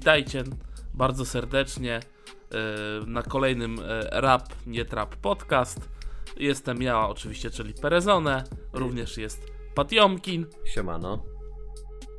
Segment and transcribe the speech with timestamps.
[0.00, 0.44] witajcie
[0.94, 5.88] bardzo serdecznie e, na kolejnym e, Rap, nie Trap podcast.
[6.36, 9.42] Jestem ja oczywiście, czyli Perezone, również jest
[9.74, 10.46] Patiomkin.
[10.64, 11.24] Siemano.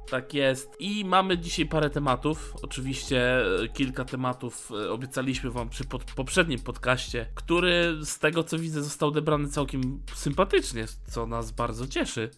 [0.09, 0.75] Tak jest.
[0.79, 2.53] I mamy dzisiaj parę tematów.
[2.61, 8.83] Oczywiście e, kilka tematów obiecaliśmy Wam przy pod, poprzednim podcaście, który z tego co widzę
[8.83, 12.29] został odebrany całkiem sympatycznie, co nas bardzo cieszy.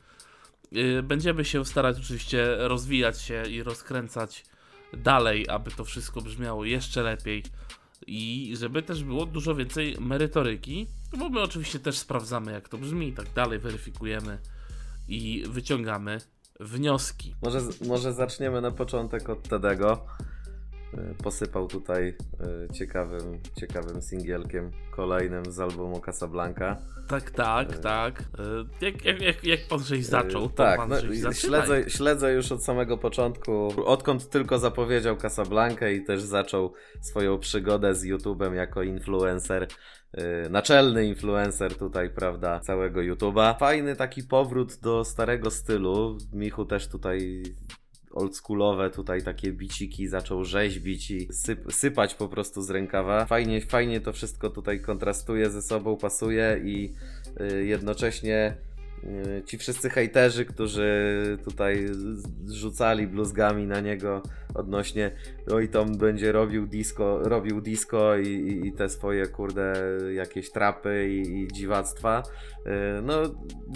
[1.04, 4.46] Będziemy się starać oczywiście rozwijać się i rozkręcać
[4.98, 7.44] dalej, aby to wszystko brzmiało jeszcze lepiej
[8.08, 13.08] i żeby też było dużo więcej merytoryki, bo my oczywiście też sprawdzamy jak to brzmi
[13.08, 14.38] i tak dalej, weryfikujemy
[15.08, 16.22] i wyciągamy
[16.60, 17.36] wnioski.
[17.42, 20.06] Może, może zaczniemy na początek od Tedego.
[20.98, 22.08] Y, Posypał tutaj
[22.70, 26.78] y, ciekawym, ciekawym singielkiem kolejnym z albumu Casablanca.
[27.08, 28.20] Tak, tak, tak.
[28.82, 31.34] E, Jak, jak, jak, pan żeś zaczął, Y, to tak, pan no, zaczynaj.
[31.34, 37.96] śledzę, śledzę już od samego początku, odkąd tylko zapowiedział Casablanca i też zaczął swoją przygodę
[37.96, 39.64] z YouTube'em jako influencer,
[40.18, 43.58] y, naczelny influencer tutaj, prawda, całego YouTube'a.
[43.60, 46.18] Fajny taki powrót do starego stylu.
[46.34, 47.44] Michu też tutaj
[48.14, 53.26] oldschoolowe tutaj takie biciki zaczął rzeźbić i syp, sypać po prostu z rękawa.
[53.26, 56.94] Fajnie, fajnie to wszystko tutaj kontrastuje ze sobą, pasuje i
[57.42, 58.58] y, jednocześnie
[59.46, 61.86] ci wszyscy hejterzy, którzy tutaj
[62.48, 64.22] rzucali bluzgami na niego
[64.56, 65.12] odnośnie
[65.52, 69.74] oj tam będzie robił disco, robił disco i, i, i te swoje kurde
[70.14, 72.24] jakieś trapy i, i dziwactwa.
[72.68, 73.14] Y, No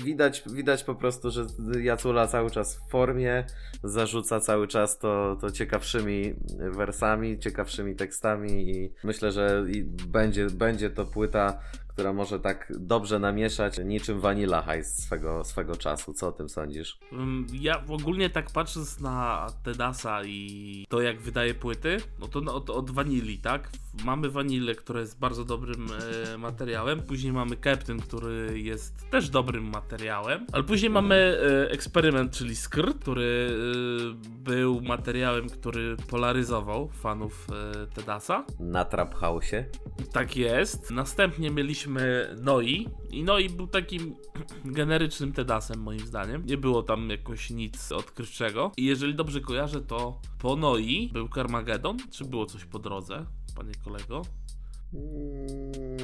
[0.04, 1.46] widać, widać po prostu, że
[1.82, 3.44] Jacula cały czas w formie,
[3.84, 9.66] zarzuca cały czas to, to ciekawszymi wersami, ciekawszymi tekstami i myślę, że
[10.08, 11.60] będzie, będzie to płyta,
[11.98, 16.14] która może tak dobrze namieszać, niczym Vanilla Heist swego, swego czasu.
[16.14, 17.00] Co o tym sądzisz?
[17.14, 22.56] Ym, Ja ogólnie tak patrząc na Tedasa i to jak wydaje płyty, no to no,
[22.56, 23.70] od, od Vanilli, tak?
[24.06, 25.88] Mamy Vanillę, która jest bardzo dobrym
[26.34, 32.32] e, materiałem, później mamy Captain, który jest też dobrym materiałem, ale później mamy e, eksperyment,
[32.32, 38.46] czyli Skr, który e, był materiałem, który polaryzował fanów e, Tedasa.
[38.60, 39.64] Na Trap House'ie?
[40.12, 40.92] Tak jest.
[40.92, 42.88] Następnie mieliśmy Noi.
[43.10, 44.16] I Noi był takim
[44.66, 46.46] generycznym Tedasem, moim zdaniem.
[46.46, 48.72] Nie było tam jakoś nic odkrywczego.
[48.78, 51.98] I jeżeli dobrze kojarzę, to po Noi był Carmageddon.
[52.12, 53.26] Czy było coś po drodze,
[53.56, 54.22] panie kolego?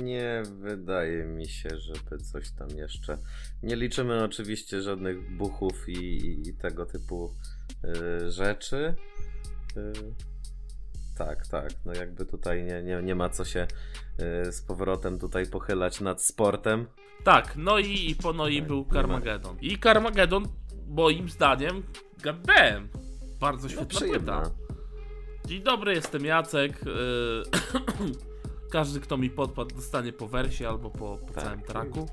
[0.03, 3.17] Nie wydaje mi się, żeby coś tam jeszcze.
[3.63, 7.33] Nie liczymy oczywiście żadnych buchów i, i tego typu
[7.85, 8.95] y, rzeczy.
[9.77, 9.93] Y,
[11.17, 11.69] tak, tak.
[11.85, 13.67] No jakby tutaj nie, nie, nie ma co się
[14.47, 16.87] y, z powrotem tutaj pochylać nad sportem.
[17.23, 18.85] Tak, Noi i po Noi Tak, był.
[18.93, 19.57] Carmageddon.
[19.61, 20.43] I Carmageddon,
[20.87, 21.83] moim zdaniem,
[22.23, 22.89] goddamn,
[23.43, 24.41] bardzo No, świetna przyjemna.
[24.41, 24.55] płyta.
[25.45, 26.81] Dzień dobry, jestem Jacek.
[26.85, 27.43] Yy,
[28.71, 31.43] Każdy, kto mi podpadł, dostanie po wersie albo po, po Tak.
[31.43, 32.09] całym traku.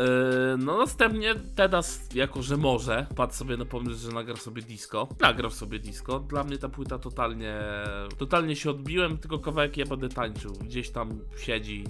[0.00, 5.08] Yy, No następnie Tedas, jako że może, padł sobie na pomysł, że nagra sobie disco.
[5.20, 6.20] Nagrał sobie disco.
[6.20, 7.60] Dla mnie ta płyta totalnie,
[8.18, 10.52] totalnie się odbiłem, tylko kawałek ja będę tańczył.
[10.52, 11.84] Gdzieś tam siedzi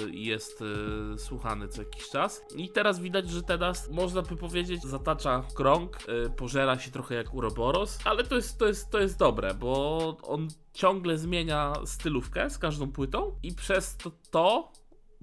[0.00, 2.42] yy, i jest yy, słuchany co jakiś czas.
[2.56, 5.98] I teraz widać, że Tedas, można by powiedzieć, zatacza krąg,
[6.36, 10.48] pożera się trochę jak Uroboros, ale to jest, to jest, to jest dobre, bo on
[10.72, 14.72] ciągle zmienia stylówkę z każdą płytą i przez to, to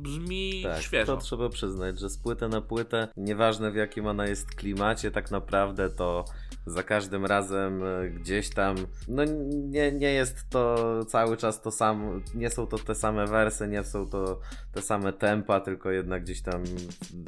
[0.01, 1.15] brzmi Tak, świeżo.
[1.15, 5.31] to trzeba przyznać, że z płyty na płytę, nieważne w jakim ona jest klimacie, tak
[5.31, 6.25] naprawdę to
[6.65, 8.75] za każdym razem e, gdzieś tam,
[9.07, 13.67] no nie, nie jest to cały czas to samo, nie są to te same wersy,
[13.67, 14.39] nie są to
[14.71, 16.63] te same tempa, tylko jednak gdzieś tam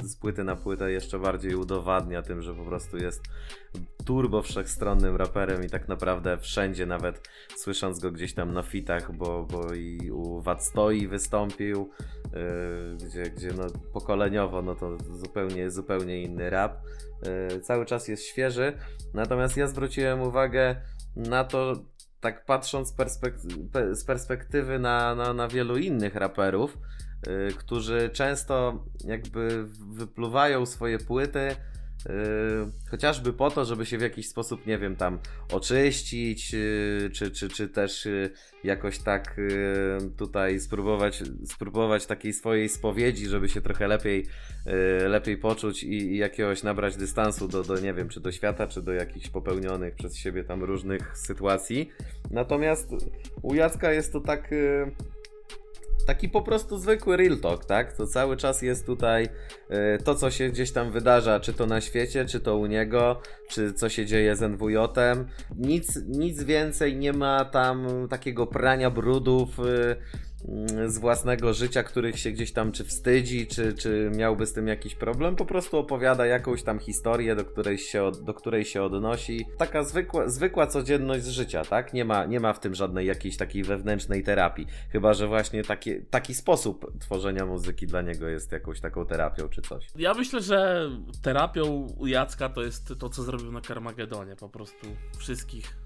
[0.02, 3.22] z płyty na płytę jeszcze bardziej udowadnia tym, że po prostu jest
[4.04, 9.46] turbo wszechstronnym raperem i tak naprawdę wszędzie, nawet słysząc go gdzieś tam na fitach, bo,
[9.50, 11.90] bo i u Wadstoi wystąpił,
[12.32, 16.76] yy, gdzie, gdzie no, pokoleniowo no to zupełnie, zupełnie inny rap.
[17.50, 18.72] Yy, cały czas jest świeży,
[19.14, 20.76] natomiast ja zwróciłem uwagę
[21.16, 21.84] na to,
[22.20, 22.94] tak patrząc
[23.92, 26.78] z perspektywy na, na, na wielu innych raperów,
[27.26, 31.56] yy, którzy często jakby wypluwają swoje płyty
[32.90, 35.18] chociażby po to, żeby się w jakiś sposób, nie wiem, tam
[35.52, 38.30] oczyścić, yy, czy, czy, czy też yy,
[38.64, 44.26] jakoś tak yy, tutaj spróbować, spróbować takiej swojej spowiedzi, żeby się trochę lepiej,
[44.66, 48.66] yy, lepiej poczuć i, i jakiegoś nabrać dystansu do, do, nie wiem, czy do świata,
[48.66, 51.90] czy do jakichś popełnionych przez siebie tam różnych sytuacji.
[52.30, 52.90] Natomiast
[53.42, 54.50] u Jacka jest to tak.
[56.06, 57.92] Taki po prostu zwykły real talk, tak?
[57.92, 61.80] To cały czas jest tutaj y, to, co się gdzieś tam wydarza, czy to na
[61.80, 65.26] świecie, czy to u niego, czy co się dzieje z NWJ-em.
[65.56, 69.58] Nic, nic więcej nie ma tam takiego prania brudów.
[69.58, 69.96] Y,
[70.86, 74.94] z własnego życia, których się gdzieś tam czy wstydzi, czy, czy miałby z tym jakiś
[74.94, 79.46] problem, po prostu opowiada jakąś tam historię, do której się, do której się odnosi.
[79.58, 81.92] Taka zwykła, zwykła codzienność z życia, tak?
[81.92, 84.66] Nie ma, nie ma w tym żadnej jakiejś takiej wewnętrznej terapii.
[84.92, 89.62] Chyba, że właśnie taki, taki sposób tworzenia muzyki dla niego jest jakąś taką terapią, czy
[89.62, 89.86] coś.
[89.96, 90.90] Ja myślę, że
[91.22, 94.36] terapią u Jacka to jest to, co zrobił na Karmagedonie.
[94.36, 94.86] Po prostu
[95.18, 95.76] wszystkich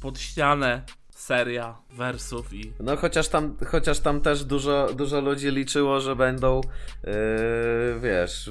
[0.00, 0.82] pod ścianę
[1.18, 6.60] seria wersów i No chociaż tam, chociaż tam też dużo, dużo ludzi liczyło, że będą,
[7.04, 7.12] yy,
[8.02, 8.50] wiesz,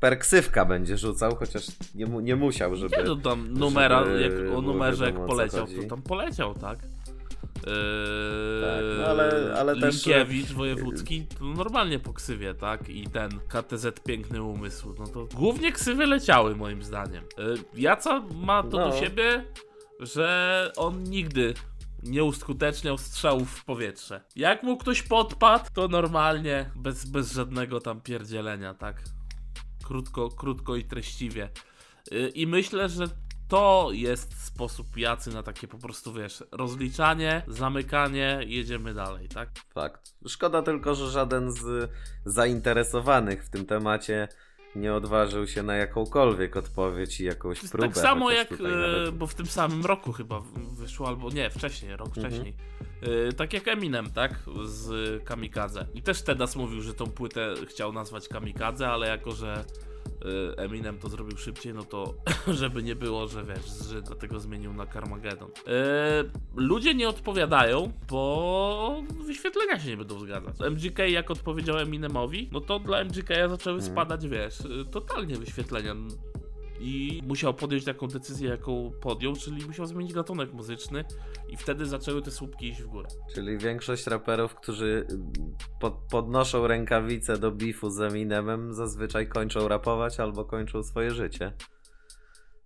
[0.00, 2.96] perksywka będzie rzucał, chociaż nie, mu, nie musiał, żeby...
[2.96, 6.54] nie no tam numera, żeby jak o numerze jak wiadomo, co poleciał, to tam poleciał,
[6.54, 6.78] tak?
[7.56, 7.72] Eee,
[8.62, 12.88] Tak, no ale- ale też- Linkiewicz wojewódzki to normalnie po ksywie, tak?
[12.88, 17.24] I ten KTZ Piękny Umysł, no to głównie ksywy leciały moim zdaniem.
[17.38, 18.90] Eee, Jaca ma to No.
[18.90, 19.44] do siebie,
[20.00, 21.54] że on nigdy
[22.06, 24.20] nie uskuteczniał strzałów w powietrze.
[24.36, 29.02] Jak mu ktoś podpadł, to normalnie, bez, bez żadnego tam pierdzielenia, tak?
[29.84, 31.50] Krótko, krótko i treściwie.
[32.12, 33.08] Y, I myślę, że
[33.48, 39.50] to jest sposób Jacy na takie po prostu, wiesz, rozliczanie, zamykanie, jedziemy dalej, tak?
[39.74, 40.14] Fakt.
[40.28, 41.90] Szkoda tylko, że żaden z
[42.24, 44.28] zainteresowanych w tym temacie
[44.76, 47.88] nie odważył się na jakąkolwiek odpowiedź i jakąś próbę.
[47.88, 51.96] tak samo jak, e, nawet- bo w tym samym roku chyba wyszło, albo nie, wcześniej,
[51.96, 52.26] rok Mhm.
[52.26, 52.54] wcześniej.
[53.28, 54.40] E, tak jak Eminem, tak?
[54.64, 55.86] Z Kamikadze.
[55.94, 59.64] I też Tedas mówił, że tą płytę chciał nazwać Kamikadze, ale jako, że
[60.56, 62.14] Eminem to zrobił szybciej, no to
[62.60, 65.50] żeby nie było, że wiesz, że dlatego zmienił na Carmageddon.
[65.66, 66.24] E,
[66.56, 70.54] ludzie nie odpowiadają, bo wyświetlenia się nie będą zgadzać.
[70.70, 73.92] MGK jak odpowiedział Eminemowi, no to dla MGK zaczęły Mhm.
[73.92, 75.94] spadać, wiesz, e, totalnie wyświetlenia
[76.80, 81.04] i musiał podjąć taką decyzję, jaką podjął, czyli musiał zmienić gatunek muzyczny
[81.48, 83.08] i wtedy zaczęły te słupki iść w górę.
[83.34, 85.06] Czyli większość raperów, którzy
[85.80, 91.52] pod, podnoszą rękawice do bifu z Eminemem, zazwyczaj kończą rapować albo kończą swoje życie.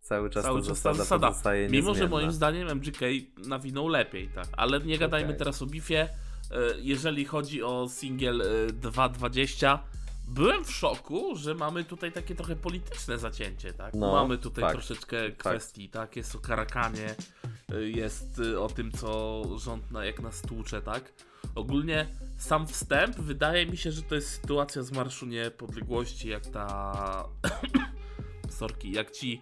[0.01, 1.29] Cały czas Cały to czas ta zasada, zasada.
[1.29, 2.17] pozostaje Mimo, że niezmienna.
[2.17, 3.01] moim zdaniem MGK
[3.47, 4.47] nawinął lepiej, tak.
[4.53, 5.39] Ale nie gadajmy Okej.
[5.39, 6.01] teraz o bifie.
[6.01, 6.09] E,
[6.81, 9.79] Jeżeli chodzi o singiel e, 2.20,
[10.31, 13.95] byłem w szoku, że mamy tutaj takie trochę polityczne zacięcie, tak?
[13.95, 14.75] No, mamy tutaj fakt.
[14.75, 16.17] troszeczkę kwestii, tak?
[16.17, 17.15] Jest o Karakanie,
[17.73, 21.13] e, jest e, o tym, co rząd na, jak nas tłucze, tak?
[21.55, 22.07] Ogólnie
[22.37, 27.29] sam wstęp wydaje mi się, że to jest sytuacja z Marszu Niepodległości, jak ta.
[28.51, 29.41] Sorki, jak ci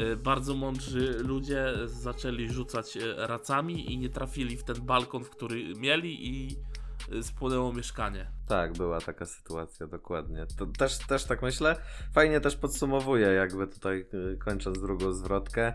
[0.00, 5.30] y, bardzo mądrzy ludzie zaczęli rzucać y, racami i nie trafili w ten balkon, w
[5.30, 6.56] który mieli i y,
[7.22, 8.26] spłonęło mieszkanie.
[8.48, 10.46] Tak, była taka sytuacja, dokładnie.
[10.58, 11.76] To też, też tak myślę.
[12.12, 15.72] Fajnie też podsumowuje, jakby tutaj y, kończąc drugą zwrotkę,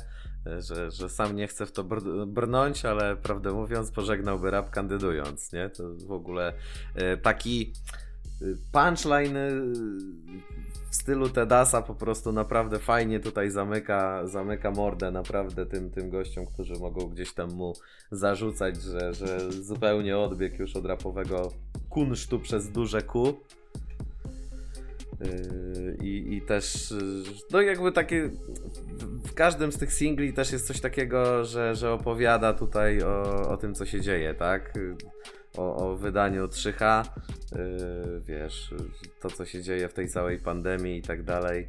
[0.48, 4.69] y, że, że sam nie chce w to br- brnąć, ale prawdę mówiąc, pożegnałby rap
[4.69, 5.69] kandydując, nie?
[5.69, 6.54] To w ogóle
[7.13, 8.00] y, taki y,
[8.71, 9.38] punchline
[10.91, 16.45] w stylu Tedasa po prostu naprawdę fajnie tutaj zamyka, zamyka mordę naprawdę tym, tym gościom,
[16.45, 17.73] którzy mogą gdzieś tam mu
[18.11, 21.51] zarzucać, że, że zupełnie odbiegł już od rapowego
[21.89, 23.38] kunsztu przez duże Q.
[25.21, 26.93] Yy, I, I też,
[27.51, 28.29] no jakby takie,
[29.25, 33.57] w każdym z tych singli też jest coś takiego, że, że opowiada tutaj o, o
[33.57, 34.74] tym, co się dzieje, tak?
[35.58, 37.05] O, o wydaniu 3H,
[37.55, 38.74] yy, wiesz,
[39.22, 41.67] to co się dzieje w tej całej pandemii i tak dalej.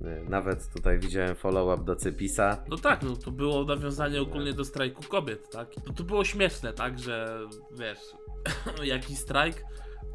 [0.00, 2.64] Yy, Nawet tutaj widziałem follow-up do Cypisa.
[2.68, 5.68] No tak, no to było nawiązanie ogólnie do strajku kobiet, tak?
[5.86, 7.38] No to było śmieszne, tak, że
[7.78, 7.98] wiesz,
[8.94, 9.64] jaki strajk,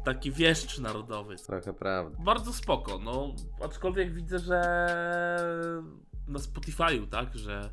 [0.04, 1.36] taki wieszcz narodowy.
[1.36, 2.18] Trochę prawda.
[2.24, 4.60] Bardzo spoko, no aczkolwiek widzę, że
[6.28, 7.70] na Spotify'u, tak, że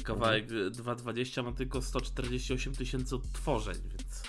[0.00, 0.72] y, kawałek Mhm.
[0.72, 4.22] 2.20 ma tylko 148 tysięcy odtworzeń, więc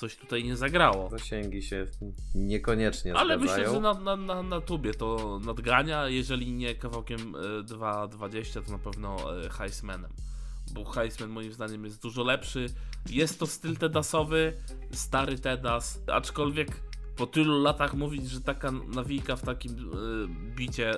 [0.00, 1.10] coś tutaj nie zagrało.
[1.10, 1.86] Zasięgi się
[2.34, 3.58] niekoniecznie Ale zgadzają.
[3.58, 8.72] myślę, że na, na, na, na tubie to nadgania, jeżeli nie kawałkiem y, 2.20 to
[8.72, 10.10] na pewno y, Heismanem.
[10.72, 12.66] Bo Heisman moim zdaniem jest dużo lepszy.
[13.10, 14.52] Jest to styl tedasowy,
[14.92, 16.82] stary tedas, aczkolwiek
[17.16, 20.92] po tylu latach mówić, że taka nawijka w takim y, bicie,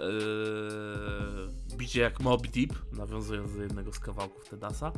[1.76, 4.92] bicie jak Mob Deep, nawiązując do jednego z kawałków Tedasa,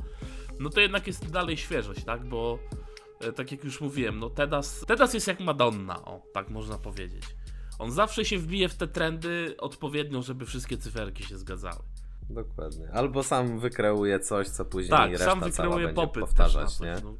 [0.60, 2.28] no to jednak jest dalej świeżość, tak?
[2.28, 2.93] Bo e,
[3.36, 7.24] tak jak już mówiłem, no Tedas, Tedas jest jak Madonna, o, tak można powiedzieć.
[7.78, 11.82] On zawsze się wbije w te trendy odpowiednio, żeby wszystkie cyferki się zgadzały.
[12.30, 12.90] Dokładnie.
[12.92, 16.94] Albo sam wykreuje coś, co później Tak, reszta sam cała wykreuje będzie popyt powtarzać, nie?
[16.94, 17.16] coś, no.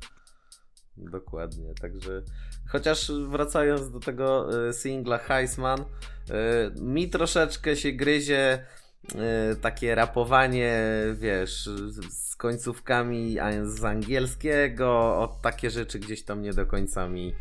[0.96, 2.22] Dokładnie, także
[2.68, 5.84] chociaż wracając do tego y, singla Heisman, y,
[6.80, 8.66] mi troszeczkę się gryzie
[9.60, 10.80] takie rapowanie,
[11.14, 11.68] wiesz,
[12.10, 17.34] z końcówkami z angielskiego, o takie rzeczy gdzieś tam nie do końca mi,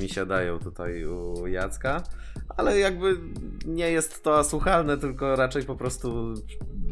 [0.00, 2.02] mi siadają tutaj u Jacka,
[2.56, 3.16] ale jakby
[3.66, 6.34] nie jest to słuchalne, tylko raczej po prostu,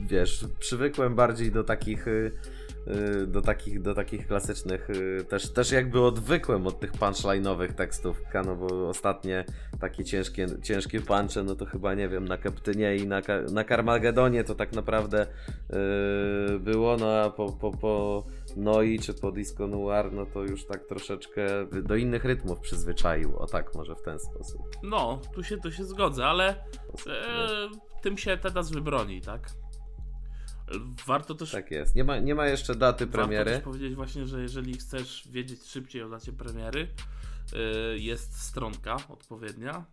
[0.06, 2.32] wiesz, przywykłem bardziej do takich Y,
[3.26, 8.57] do takich, do takich klasycznych, y, też, też jakby odwykłem od tych punchline'owych tekstów, no
[8.57, 9.45] bo ostatnie
[9.81, 13.21] takie ciężkie, ciężkie punche, no to chyba nie wiem, na Kaptynie i na,
[13.52, 15.26] na Karmagedonie to tak naprawdę
[16.50, 18.25] yy, było, no a po, po, po
[18.57, 21.47] Noi czy po Disco Noir, no to już tak troszeczkę
[21.83, 24.62] do innych rytmów przyzwyczaił, o tak, może w ten sposób.
[24.83, 26.49] No, tu się, tu się zgodzę, ale
[27.07, 27.69] e,
[28.02, 29.50] tym się teraz wybroni, tak?
[31.06, 31.50] Warto też.
[31.50, 31.94] Tak jest.
[31.94, 33.50] Nie ma, nie ma jeszcze daty premiery.
[33.50, 36.88] Warto też powiedzieć właśnie, że jeżeli chcesz wiedzieć szybciej o dacie premiery,
[37.52, 39.85] yy, jest stronka odpowiednia.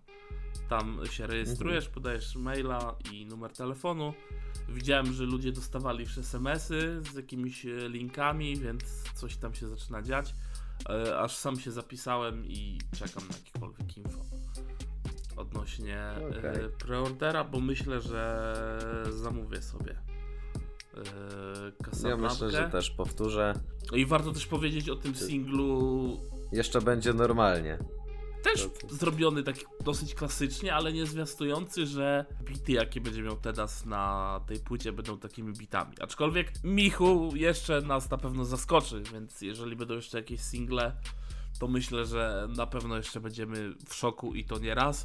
[0.70, 1.94] Tam się rejestrujesz, mhm.
[1.94, 4.14] podajesz maila i numer telefonu.
[4.70, 8.84] Widziałem, że ludzie dostawali już SMS-y z jakimiś e, linkami, więc
[9.16, 10.36] coś tam się zaczyna dziać.
[10.90, 14.24] Yy, aż sam się zapisałem i czekam na jakiekolwiek info
[15.38, 16.70] odnośnie okay.
[16.80, 18.54] preordera, bo myślę, że
[19.10, 20.13] zamówię sobie.
[21.84, 22.10] Casablanca.
[22.10, 23.54] Ja myślę, że też powtórzę.
[23.94, 26.18] I warto też powiedzieć o tym singlu.
[26.52, 27.78] Jeszcze będzie normalnie.
[28.44, 34.40] Też zrobiony tak dosyć klasycznie, ale nie zwiastujący, że bity, jakie będzie miał Tedas na
[34.48, 35.96] tej płycie, będą takimi bitami.
[36.02, 40.96] Aczkolwiek Michu jeszcze nas na pewno zaskoczy, więc jeżeli będą jeszcze jakieś single,
[41.60, 45.04] to myślę, że na pewno jeszcze będziemy w szoku i to nie raz.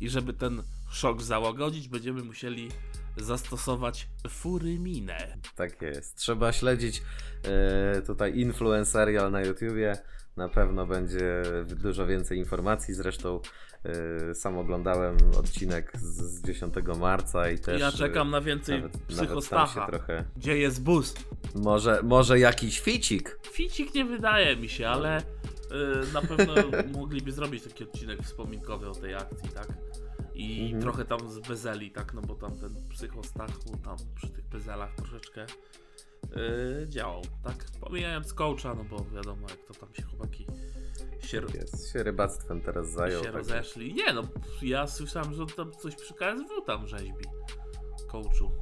[0.00, 2.68] I żeby ten szok załagodzić, będziemy musieli
[3.16, 5.36] zastosować furyminę.
[5.56, 6.16] Tak jest.
[6.16, 7.02] Trzeba śledzić
[7.44, 9.96] e, tutaj influencerial na YouTubie.
[10.36, 12.94] Na pewno będzie dużo więcej informacji.
[12.94, 13.40] Zresztą
[13.84, 17.80] e, sam oglądałem odcinek z, z 10 marca i też.
[17.80, 19.80] Ja czekam na więcej nawet, psychostacha.
[19.80, 20.24] Nawet trochę...
[20.36, 21.14] Gdzie jest bus?
[21.54, 23.38] Może, może jakiś ficik?
[23.52, 25.22] Ficik nie wydaje mi się, ale e,
[26.12, 26.54] na pewno
[26.98, 29.66] mogliby zrobić taki odcinek wspominkowy o tej akcji, tak?
[30.34, 30.82] I mhm.
[30.82, 35.46] trochę tam z bezeli, tak, no bo tam ten psychostachu tam przy tych bezelach troszeczkę
[36.36, 40.46] yy, działał, tak, pomijając coacha, no bo wiadomo jak to tam się chłopaki
[41.32, 43.20] się, tak jest, się rybactwem teraz zajął.
[43.20, 43.94] Się tak rozeszli.
[43.94, 44.22] Nie no,
[44.62, 47.24] ja słyszałem, że tam coś przy KSW tam rzeźbi,
[48.08, 48.52] coachu.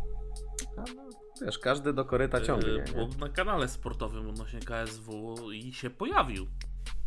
[0.76, 1.10] A no,
[1.42, 2.72] wiesz, każdy do koryta yy, ciągnie.
[2.72, 6.46] Yy, bo na kanale sportowym odnośnie KSW i się pojawił.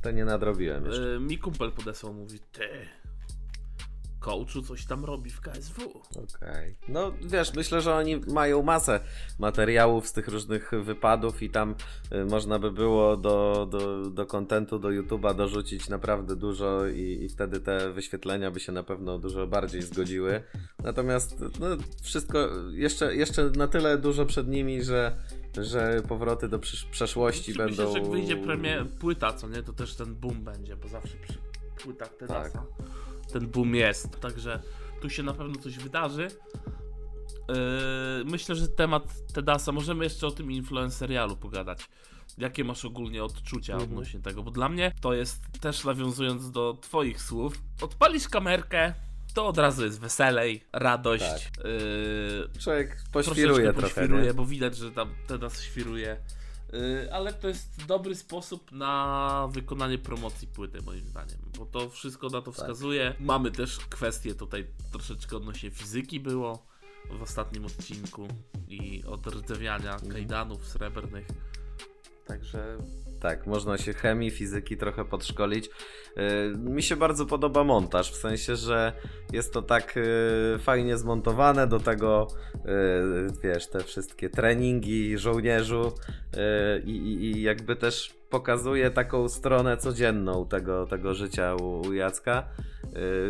[0.01, 1.01] To nie nadrobiłem jeszcze.
[1.01, 2.87] Yy, mi kumpel podesłał, mówi, ty,
[4.23, 5.81] coachu coś tam robi w KSW.
[6.11, 6.25] Okej.
[6.37, 6.75] Okay.
[6.87, 8.99] No wiesz, myślę, że oni mają masę
[9.39, 11.75] materiałów z tych różnych wypadów i tam
[12.11, 17.29] y, można by było do, do, do kontentu, do YouTube'a dorzucić naprawdę dużo i, i
[17.29, 20.43] wtedy te wyświetlenia by się na pewno dużo bardziej zgodziły.
[20.83, 21.67] Natomiast no,
[22.01, 25.15] wszystko jeszcze, jeszcze na tyle dużo przed nimi, że
[25.61, 26.59] że powroty do
[26.91, 27.83] przeszłości Myślę, będą...
[27.83, 31.17] Myślę, że jak wyjdzie premie płyta, co nie, to też ten boom będzie, bo zawsze
[31.17, 31.37] przy
[31.83, 32.51] płytach te tak
[33.33, 34.19] ten boom jest.
[34.19, 34.59] Także
[35.01, 36.27] tu się na pewno coś wydarzy.
[37.49, 37.55] Yy,
[38.25, 41.89] myślę, że temat Tedasa, możemy jeszcze o tym influencerialu pogadać.
[42.37, 43.91] Jakie masz ogólnie odczucia mhm.
[43.91, 44.43] odnośnie tego?
[44.43, 47.61] Bo dla mnie to jest też nawiązując do Twoich słów.
[47.81, 48.93] Odpalisz kamerkę,
[49.33, 51.23] to od razu jest weselej, radość.
[51.23, 51.65] Tak.
[51.65, 53.95] Yy, Człowiek poświruje trochę.
[53.95, 56.17] Poświruje, bo widać, że tam Tedas świruje.
[56.73, 62.27] Y, ale to jest dobry sposób na wykonanie promocji płyty, moim zdaniem, bo to wszystko
[62.27, 62.55] na to tak.
[62.55, 63.15] wskazuje.
[63.19, 66.65] Mamy też kwestię tutaj troszeczkę odnośnie fizyki było
[67.09, 68.27] w ostatnim odcinku
[68.67, 70.11] i od rdzewiania mhm.
[70.11, 71.27] kajdanów srebrnych.
[72.25, 72.77] Także
[73.23, 75.69] tak, można się chemii, fizyki trochę podszkolić.
[76.15, 78.93] Yy, mi się bardzo podoba montaż, w sensie, że
[79.33, 85.91] jest to tak yy, fajnie zmontowane, do tego yy, wiesz, te wszystkie treningi żołnierzu
[86.85, 92.43] i jakby też pokazuje taką stronę codzienną tego, tego życia u, u Jacka.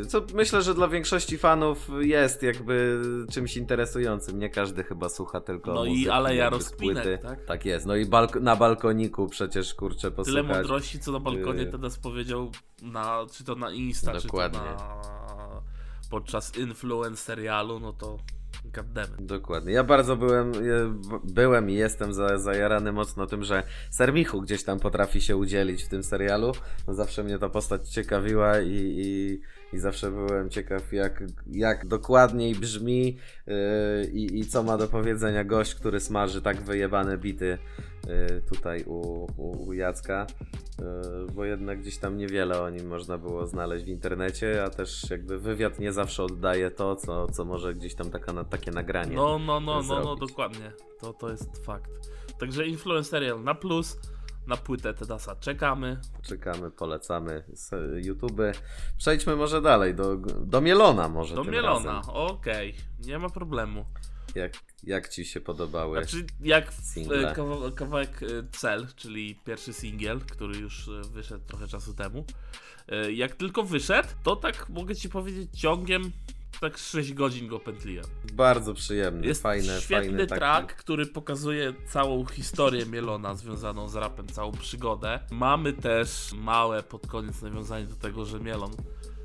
[0.01, 4.39] Y, co myślę, że dla większości fanów jest jakby czymś interesującym.
[4.39, 5.73] Nie każdy chyba słucha tylko.
[5.73, 7.45] No i Aleja Rozkminek, tak?
[7.45, 7.85] Tak jest.
[7.85, 10.45] No i balk na balkoniku przecież kurczę posłuchać.
[10.45, 14.59] Tyle mądrości, co na balkonie y, teraz powiedział, na, czy to na Insta, Dokładnie.
[14.59, 15.61] czy to na
[16.09, 18.17] podczas influence serialu, no to
[18.65, 19.25] Goddammit.
[19.25, 19.73] Dokładnie.
[19.73, 20.51] Ja bardzo byłem,
[21.23, 25.89] byłem i jestem za, zajarany mocno tym, że Sermichu gdzieś tam potrafi się udzielić w
[25.89, 26.51] tym serialu.
[26.87, 29.41] No zawsze mnie ta postać ciekawiła i, i,
[29.73, 33.53] i zawsze byłem ciekaw, jak, jak dokładniej brzmi yy,
[34.13, 37.57] i, i co ma do powiedzenia gość, który smaży tak wyjebane bity
[38.07, 40.27] yy, tutaj u, u, u Jacka,
[40.79, 40.85] yy,
[41.33, 45.39] bo jednak gdzieś tam niewiele o nim można było znaleźć w internecie, a też jakby
[45.39, 49.15] wywiad nie zawsze oddaje to, co, co może gdzieś tam taka, na, takie nagranie.
[49.15, 50.29] No, no, no, no, no, zrobić.
[50.29, 50.71] dokładnie.
[50.99, 51.91] To, to jest fakt.
[52.39, 53.97] Także Influencerial na plus,
[54.47, 56.01] na płytę Tedasa czekamy.
[56.21, 57.71] Czekamy, polecamy z
[58.05, 58.41] YouTube.
[58.97, 63.85] Przejdźmy może dalej, do, do Mielona może Do Mielona, okej, nie ma problemu.
[64.35, 65.97] Jak, jak ci się podobały?
[65.97, 67.31] Znaczy, jak Single.
[67.31, 72.25] e, kawa- kawałek e, Cel, czyli pierwszy singiel, który już e, wyszedł trochę czasu temu.
[73.13, 76.11] Jak tylko wyszedł, to tak mogę ci powiedzieć ciągiem
[76.63, 78.05] tak 6 godzin go pętliłem.
[78.33, 80.39] Bardzo przyjemny, Jest fajny, świetny fajny taki.
[80.39, 85.19] track, który pokazuje całą historię Mielona związaną z rapem, całą przygodę.
[85.31, 88.71] Mamy też małe pod koniec nawiązanie do tego, że Mielon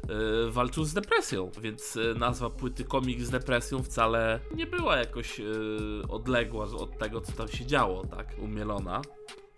[0.09, 5.39] yy, walczył z depresją, więc yy, nazwa płyty Komik z depresją wcale nie była jakoś
[5.39, 9.03] yy, odległa od tego, co tam się działo, tak, u Mielona.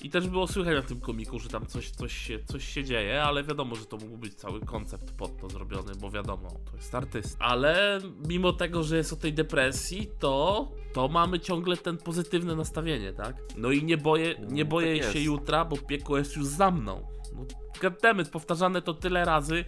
[0.03, 3.23] I też było słychać na tym komiku, że tam coś, coś, się, coś się dzieje,
[3.23, 6.95] ale wiadomo, że to mógł być cały koncept pod to zrobiony, bo wiadomo, to jest
[6.95, 7.45] artysta.
[7.45, 13.13] Ale mimo tego, że jest o tej depresji, to, to mamy ciągle ten pozytywne nastawienie,
[13.13, 13.37] tak?
[13.57, 16.71] No i nie boję, nie No, boję tak się jutra, bo piekło jest już za
[16.71, 17.07] mną.
[17.35, 17.45] No,
[17.81, 19.65] goddammit, powtarzane to tyle razy,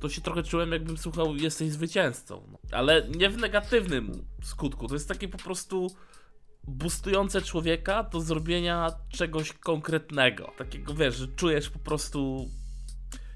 [0.00, 2.46] to się trochę czułem, jakbym słuchał Jesteś zwycięzcą.
[2.52, 2.58] No.
[2.72, 5.90] Ale nie w negatywnym skutku, to jest takie po prostu
[6.68, 10.52] boostujące człowieka do zrobienia czegoś konkretnego.
[10.58, 12.48] Takiego, wiesz, że czujesz po prostu...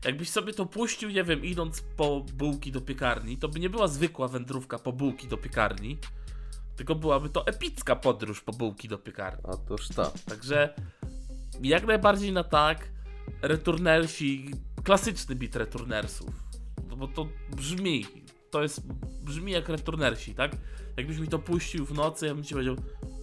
[0.04, 3.88] Jakbyś sobie to puścił, nie wiem, idąc po bułki do piekarni, to by nie była
[3.88, 5.98] zwykła wędrówka po bułki do piekarni,
[6.76, 9.42] tylko byłaby to epicka podróż po bułki do piekarni.
[9.44, 10.12] Otóż to.
[10.28, 10.74] Także
[11.62, 12.88] jak najbardziej na tak.
[13.42, 14.50] Returnersi,
[14.84, 16.30] klasyczny bit returnersów.
[16.88, 18.06] No Bo to brzmi,
[18.50, 18.92] to jest,
[19.24, 20.52] brzmi jak returnersi, tak?
[20.96, 22.76] Jakbyś mi to puścił w nocy, ja bym ci powiedział,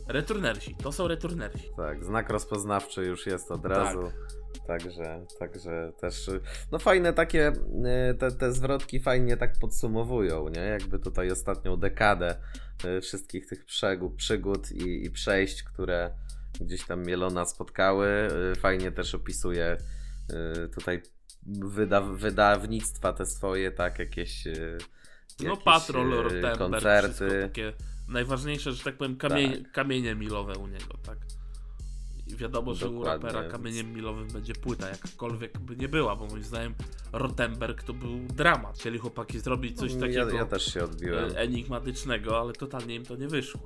[0.07, 1.69] returnersi, to są returnersi.
[1.77, 4.11] Tak, znak rozpoznawczy już jest od razu.
[4.67, 6.29] Także, także też,
[6.71, 7.47] no fajne takie,
[8.11, 10.61] y, te, te zwrotki fajnie tak podsumowują, nie?
[10.61, 12.35] Jakby tutaj ostatnią dekadę
[12.85, 16.13] y, wszystkich tych przegód, przygód i, i przejść, które
[16.61, 18.07] gdzieś tam Mielona spotkały.
[18.53, 19.77] Y, Fajnie też opisuje
[20.75, 21.01] tutaj
[21.61, 24.45] wyda, wydawnictwa te swoje, tak, jakieś,
[25.39, 27.41] No jakieś, Patrol, Rotemberg, wszystko koncerty.
[27.41, 27.73] takie
[28.07, 31.17] najważniejsze, że tak powiem, kamie, kamienie milowe u niego, tak?
[32.27, 36.15] I wiadomo, że u Dokładnie, rapera więc- kamieniem milowym będzie płyta, jakkolwiek by nie była,
[36.15, 36.73] bo moim zdaniem
[37.13, 38.77] Rotemberg to był dramat.
[38.79, 41.31] Chcieli chłopaki zrobić coś Ja, takiego ja też się odbiłem.
[41.31, 43.61] e, enigmatycznego, ale totalnie im to nie wyszło.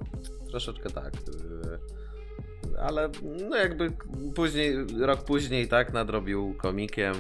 [0.50, 1.14] Troszeczkę tak.
[1.16, 3.10] yy, Ale
[3.50, 3.92] no jakby
[4.36, 7.14] później, rok później tak nadrobił komikiem.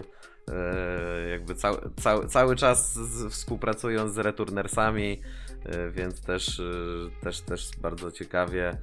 [0.49, 5.21] Yy, Jakby cały, cały, cały czas współpracując z returnersami,
[5.65, 8.77] yy, więc też, yy, też, też bardzo ciekawie.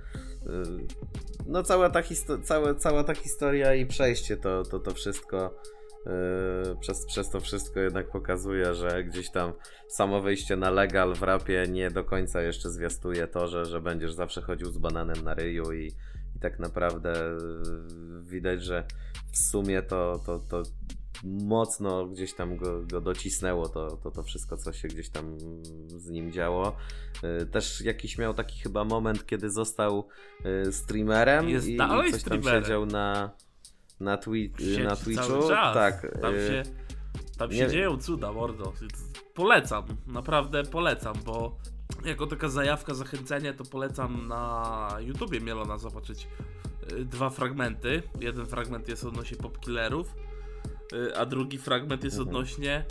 [1.47, 5.61] No cała ta, histo- całe, cała ta historia i przejście to, to, to wszystko
[6.81, 9.53] przez, przez to wszystko jednak pokazuje, że gdzieś tam
[9.89, 14.13] samo wyjście na legal w rapie nie do końca jeszcze zwiastuje to, że, że będziesz
[14.13, 15.87] zawsze chodził z bananem na ryju i,
[16.37, 17.15] i tak naprawdę
[18.23, 18.87] widać, że
[19.33, 20.63] w sumie to, to, to
[21.27, 25.39] mocno gdzieś tam go, go docisnęło to, to, to wszystko, co się gdzieś tam
[25.87, 26.77] z nim działo.
[27.23, 30.09] Yy, Też jakiś miał taki chyba moment, kiedy został
[30.45, 32.53] yy, streamerem Jest i, i coś streamerem.
[32.55, 33.31] tam siedział na,
[34.01, 35.49] na, twi- na Twitchu.
[35.49, 36.19] Tak.
[36.23, 36.63] Tam yy, się,
[37.39, 38.73] tam się nie- dzieją cuda, mordo.
[39.35, 41.57] Polecam, naprawdę polecam, bo
[42.05, 46.29] jako taka zajawka, zachęcenie, to polecam na YouTubie Mielona zobaczyć
[46.93, 48.03] y, dwa fragmenty.
[48.21, 50.26] Jeden fragment jest odnośnie popkillerów, y,
[51.17, 52.29] a drugi fragment jest Mhm.
[52.37, 52.85] odnośnie,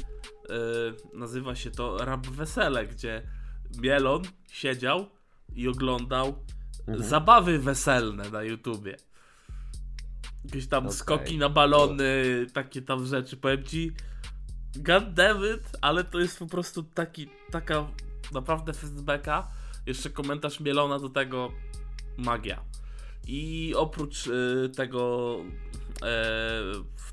[1.13, 3.21] y, nazywa się to Rap Wesele, gdzie
[3.81, 5.05] Mielon siedział
[5.55, 6.35] i oglądał
[6.87, 7.09] Mhm.
[7.09, 8.95] zabawy weselne na YouTubie.
[10.45, 10.97] Jakieś tam Okej.
[10.97, 13.37] skoki na balony, takie tam rzeczy.
[13.37, 13.91] Powiem ci,
[14.75, 17.87] god damn it, ale to jest po prostu taki, taka
[18.33, 19.47] naprawdę festbeka.
[19.85, 21.51] Jeszcze komentarz Mielona do tego
[22.17, 22.63] magia.
[23.27, 25.37] I oprócz y, tego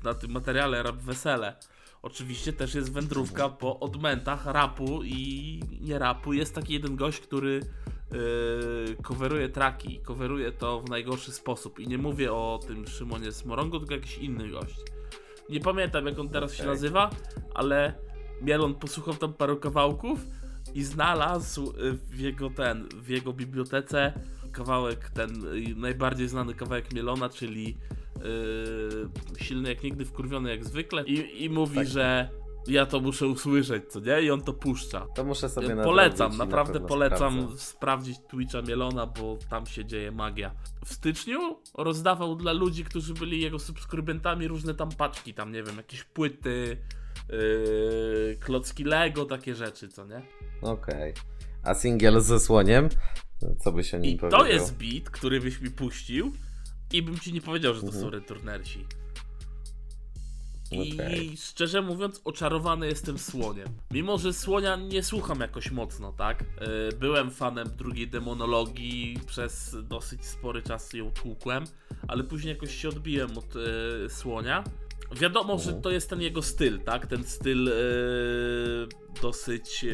[0.03, 1.55] na tym materiale Rap Wesele
[2.03, 6.33] oczywiście też jest wędrówka po odmętach rapu i nie rapu.
[6.33, 7.59] Jest taki jeden gość, który
[8.11, 11.79] yy, coveruje traki, coveruje to w najgorszy sposób.
[11.79, 14.75] I nie mówię o tym Szymonie Smorongu, tylko jakiś inny gość.
[15.49, 16.73] Nie pamiętam jak on teraz się Okej.
[16.73, 17.09] nazywa,
[17.53, 17.93] ale
[18.41, 20.19] Mielon posłuchał tam paru kawałków
[20.73, 24.13] i znalazł y, w jego ten, w jego bibliotece
[24.51, 25.31] kawałek, ten
[25.75, 27.77] najbardziej znany kawałek Mielona, czyli
[28.23, 29.09] yy,
[29.45, 31.87] silny jak nigdy, wkurwiony jak zwykle i, i mówi, Tak.
[31.87, 32.29] że
[32.67, 34.21] ja to muszę usłyszeć, co nie?
[34.21, 35.07] I on to puszcza.
[35.15, 37.57] To muszę sobie Ja Polecam, naprawdę na polecam sprawdzę.
[37.63, 40.51] sprawdzić Twitcha Mielona, bo tam się dzieje magia.
[40.85, 41.39] W styczniu
[41.77, 46.77] rozdawał dla ludzi, którzy byli jego subskrybentami różne tam paczki, tam nie wiem, jakieś płyty,
[47.29, 50.21] yy, klocki Lego, takie rzeczy, co nie?
[50.61, 51.13] Okej.
[51.63, 52.89] A singiel ze słoniem?
[53.59, 54.39] Co by się nim I powiedział?
[54.39, 56.33] to jest beat, który byś mi puścił
[56.93, 58.03] i bym ci nie powiedział, że to Mhm.
[58.03, 58.85] są returnersi.
[60.71, 61.37] I Okej.
[61.37, 63.67] szczerze mówiąc, oczarowany jestem słoniem.
[63.91, 66.43] Mimo, że słonia nie słucham jakoś mocno, tak?
[66.61, 71.63] Yy, Byłem fanem drugiej demonologii, przez dosyć spory czas ją tłukłem,
[72.07, 74.63] ale później jakoś się odbiłem od yy, słonia.
[75.19, 75.81] Wiadomo, że Mhm.
[75.81, 77.07] to jest ten jego styl, tak?
[77.07, 78.87] Ten styl yy,
[79.21, 79.93] dosyć yy,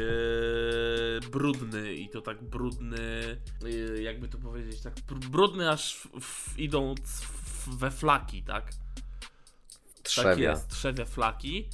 [1.32, 6.60] brudny i to tak brudny, yy, jakby to powiedzieć, tak br- brudny aż w, w,
[6.60, 8.66] idąc w, we flaki, tak?
[8.66, 10.50] Tak Trzewia.
[10.52, 11.70] jest, trzewia flaki.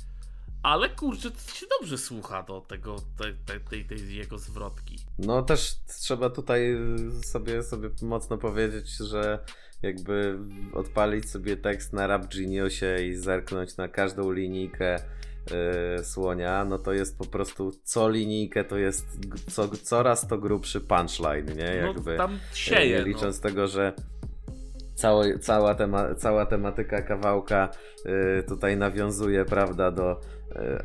[0.65, 4.99] Ale kurczę, to się dobrze słucha do tego, te, te, tej, tej jego zwrotki.
[5.19, 6.77] No też trzeba tutaj
[7.23, 9.39] sobie, sobie mocno powiedzieć, że
[9.81, 10.39] jakby
[10.73, 14.99] odpalić sobie tekst na Rap Geniusie i zerknąć na każdą linijkę
[15.97, 19.05] yy, słonia, no to jest po prostu co linijkę to jest
[19.49, 21.75] co, coraz to grubszy punchline, nie?
[21.75, 23.05] Jakby, no tam sieje, no.
[23.05, 23.93] licząc tego, że
[24.95, 27.69] całe, cała, tema, cała tematyka kawałka
[28.05, 30.34] yy, tutaj nawiązuje, prawda, do yy,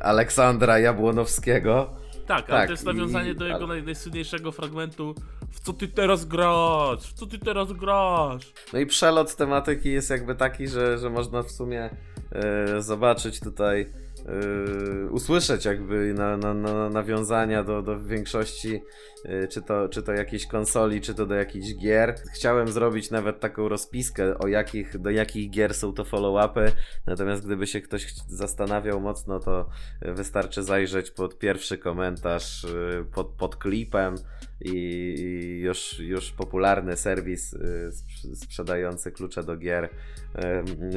[0.00, 1.90] Aleksandra Jabłonowskiego.
[2.26, 5.14] Tak, ale tak, to jest nawiązanie i- do jego ale- naj, najsłynniejszego fragmentu
[5.50, 7.00] W co ty teraz grasz?
[7.00, 8.52] W co ty teraz grasz?
[8.72, 11.90] No i przelot tematyki jest jakby taki, że, że można w sumie
[12.32, 13.86] e, zobaczyć tutaj, e,
[15.10, 18.82] usłyszeć jakby na, na, na nawiązania do, do większości,
[19.24, 22.14] e, czy, to, czy to jakiejś konsoli, czy to do jakichś gier.
[22.34, 26.72] Chciałem zrobić nawet taką rozpiskę, o jakich, do jakich gier są to follow-upy,
[27.06, 29.68] natomiast gdyby się ktoś zastanawiał mocno, to
[30.02, 34.14] wystarczy zajrzeć pod pierwszy komentarz e, pod, pod klipem
[34.60, 39.90] i, już, już popularny serwis y, sprz- sprzedający klucze do gier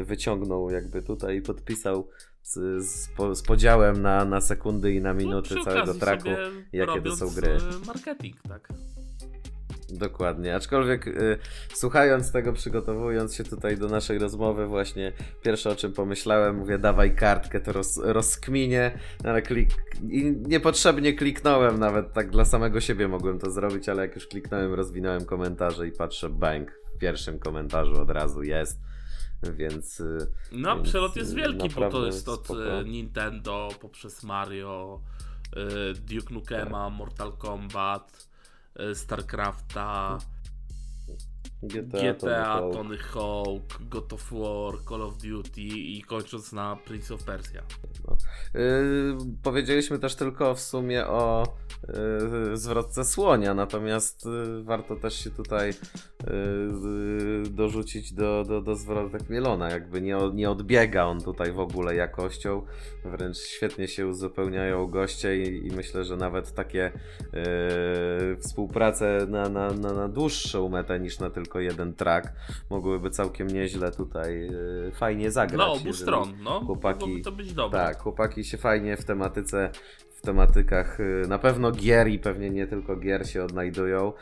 [0.03, 2.09] wyciągnął jakby tutaj i podpisał
[2.43, 6.29] z, z, po, z podziałem na, na sekundy i na minuty No, całego traku.
[6.73, 7.47] jakie to są gry.
[7.47, 8.67] e, marketing, tak.
[9.89, 11.37] Dokładnie, aczkolwiek y,
[11.73, 15.11] słuchając tego, przygotowując się tutaj do naszej rozmowy, właśnie
[15.43, 18.91] pierwsze o czym pomyślałem, mówię dawaj kartkę, to roz, rozkminię,
[19.23, 19.69] ale klik...
[20.09, 24.73] i niepotrzebnie kliknąłem nawet, tak dla samego siebie mogłem to zrobić, ale jak już kliknąłem,
[24.73, 28.79] rozwinąłem komentarze i patrzę, bang, w pierwszym komentarzu od razu jest,
[29.51, 30.03] więc...
[30.51, 32.79] No, Więc, przelot jest wielki, bo to jest od spoko.
[32.79, 35.01] e, Nintendo poprzez Mario,
[35.55, 36.89] e, Duke Nukema.
[36.89, 38.27] Mortal Kombat,
[38.75, 40.17] e, StarCrafta,
[41.63, 42.73] GTA, GTA, Tony Hawk.
[42.73, 47.61] Tony Hawk, God of War, Call of Duty i kończąc na Prince of Persia.
[48.53, 51.47] Yy, powiedzieliśmy też tylko w sumie o
[51.87, 55.73] yy, zwrotce słonia, natomiast yy, warto też się tutaj
[56.27, 59.69] yy, dorzucić do, do, do zwrotek Mielona.
[59.69, 62.65] Jakby nie, nie odbiega on tutaj w ogóle jakością,
[63.05, 66.91] wręcz świetnie się uzupełniają goście i, i myślę, że nawet takie
[67.33, 72.27] yy, współprace na, na, na, na dłuższą metę niż na tylko jeden track
[72.69, 75.55] mogłyby całkiem nieźle tutaj yy, fajnie zagrać.
[75.57, 76.59] Dla obu jeżeli- stron, no.
[76.67, 77.79] chłopaki- to być dobre.
[77.79, 79.69] tak, chłopaki się fajnie w tematyce,
[80.09, 84.13] w tematykach y, na pewno gier i pewnie nie tylko gier się odnajdują.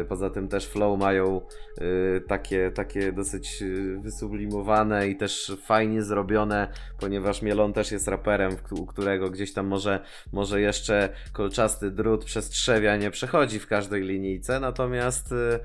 [0.00, 1.40] Y, Poza tym też flow mają
[1.80, 8.52] y, takie, takie dosyć y, wysublimowane i też fajnie zrobione, ponieważ Mielon też jest raperem,
[8.70, 10.00] u którego gdzieś tam może,
[10.32, 15.60] może jeszcze kolczasty drut przez trzewia nie przechodzi w każdej linijce, natomiast y, y,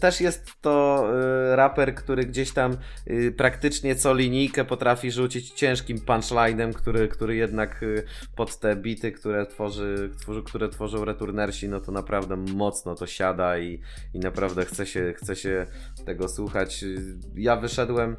[0.00, 1.06] też jest to
[1.52, 2.76] y, raper, który gdzieś tam
[3.10, 8.04] y, praktycznie co linijkę potrafi rzucić ciężkim punchlinem, który, który jednak y,
[8.36, 10.10] pod te bity, które, tworzy,
[10.44, 13.80] które tworzą returnersi, no to naprawdę mocno to siada i,
[14.14, 15.66] i naprawdę chce się, chce się
[16.04, 16.82] tego słuchać.
[16.82, 18.16] Y, Ja wyszedłem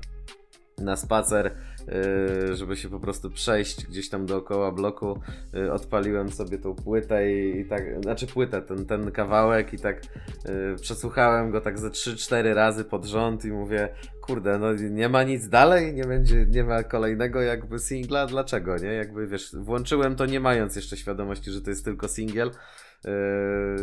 [0.77, 1.76] na spacer, y,
[2.53, 5.19] żeby się po prostu przejść gdzieś tam dookoła bloku.
[5.55, 10.01] Y, Odpaliłem sobie tą płytę i, i tak, znaczy płytę, ten, ten kawałek i tak
[10.01, 13.89] y, przesłuchałem go tak ze 3-4 razy pod rząd i mówię,
[14.21, 18.93] kurde, no nie ma nic dalej, nie będzie, nie ma kolejnego jakby singla, dlaczego, nie?
[18.93, 22.51] Jakby wiesz, włączyłem to nie mając jeszcze świadomości, że to jest tylko singiel.
[23.05, 23.11] Yy,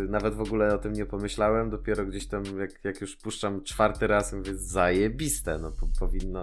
[0.08, 4.06] nawet w ogóle o tym nie pomyślałem, dopiero gdzieś tam jak, jak już puszczam czwarty
[4.06, 6.42] raz, mówię zajebiste, no po, powinno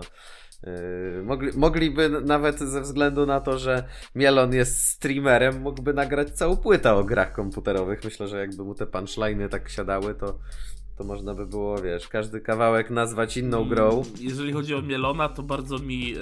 [1.23, 3.83] mogli, mogliby nawet ze względu na to, że
[4.15, 8.03] Mielon jest streamerem, mógłby nagrać całą płytę o grach komputerowych.
[8.03, 10.39] Myślę, że jakby mu te punchliny tak siadały, to,
[10.97, 13.89] to można by było, wiesz, każdy kawałek nazwać inną grą.
[13.89, 16.17] Mm, Jeżeli chodzi o Mielona, to bardzo mi e,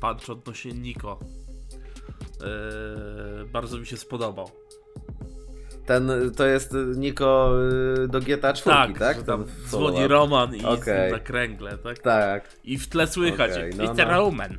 [0.00, 1.18] punch odnośnie Niko
[2.40, 4.50] Yy, bardzo mi się spodobał.
[5.90, 7.52] Ten, to jest Niko
[8.04, 9.16] y, do GTA 4, Tak, tak?
[9.16, 10.08] że tam dzwoni.
[10.08, 11.12] Roman i Okej.
[11.12, 11.98] na kręgle, tak?
[11.98, 12.48] Tak.
[12.64, 14.04] I w tle słychać, Okej, no, no.
[14.04, 14.58] Roman.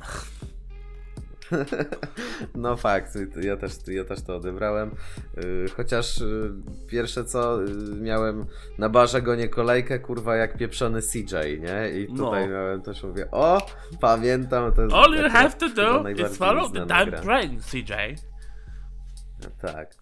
[2.54, 4.90] No fakt, ja też, ja też to odebrałem.
[5.36, 6.52] Yy, Chociaż yy,
[6.88, 7.58] pierwsze co,
[8.00, 8.46] miałem
[8.78, 12.00] na barze gonię kolejkę, kurwa, jak pieprzony CJ, nie?
[12.00, 12.52] I tutaj No.
[12.52, 13.66] miałem też, mówię, o,
[14.00, 17.92] pamiętam, to All you have to do is follow the time train, CJ.
[19.60, 20.01] Tak,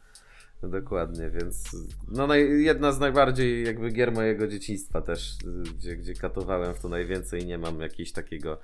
[0.62, 1.76] dokładnie, więc
[2.08, 5.36] no naj, jedna z najbardziej jakby gier mojego dzieciństwa też,
[5.78, 8.58] gdzie, gdzie katowałem w to najwięcej, nie mam jakiegoś takiego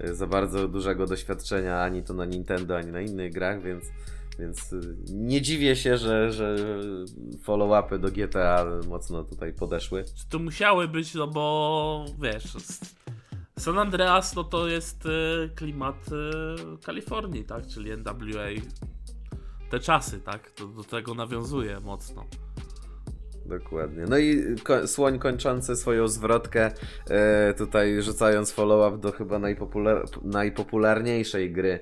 [0.00, 3.84] y, za bardzo dużego doświadczenia ani to na Nintendo, ani na innych grach, więc,
[4.38, 6.56] więc y, nie dziwię się, że, że
[7.46, 10.04] follow-upy do GTA mocno tutaj podeszły.
[10.04, 12.56] Czy to musiały być, no bo wiesz,
[13.58, 17.66] San Andreas no to jest e, klimat e, Kalifornii, tak?
[17.66, 18.48] Czyli NWA.
[19.72, 20.50] Te czasy, tak?
[20.50, 22.24] To do tego nawiązuje mocno.
[23.46, 24.04] Dokładnie.
[24.08, 26.70] No i ko- słoń kończący swoją zwrotkę,
[27.10, 31.80] e, tutaj rzucając follow-up do chyba najpopular- najpopularniejszej gry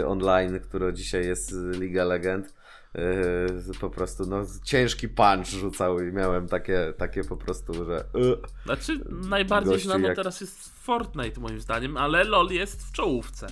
[0.00, 2.54] e, online, która dzisiaj jest Liga Legend.
[2.94, 8.64] E, po prostu no, ciężki punch rzucał i miałem takie, takie po prostu, że y,
[8.64, 8.92] Znaczy,
[9.28, 13.46] najbardziej znano jak- teraz jest Fortnite moim zdaniem, ale LOL jest w czołówce.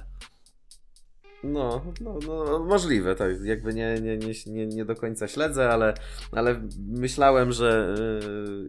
[1.53, 5.95] No, no, no możliwe, tak jakby nie, nie, nie, nie, do końca śledzę, ale,
[6.33, 7.97] ale myślałem, że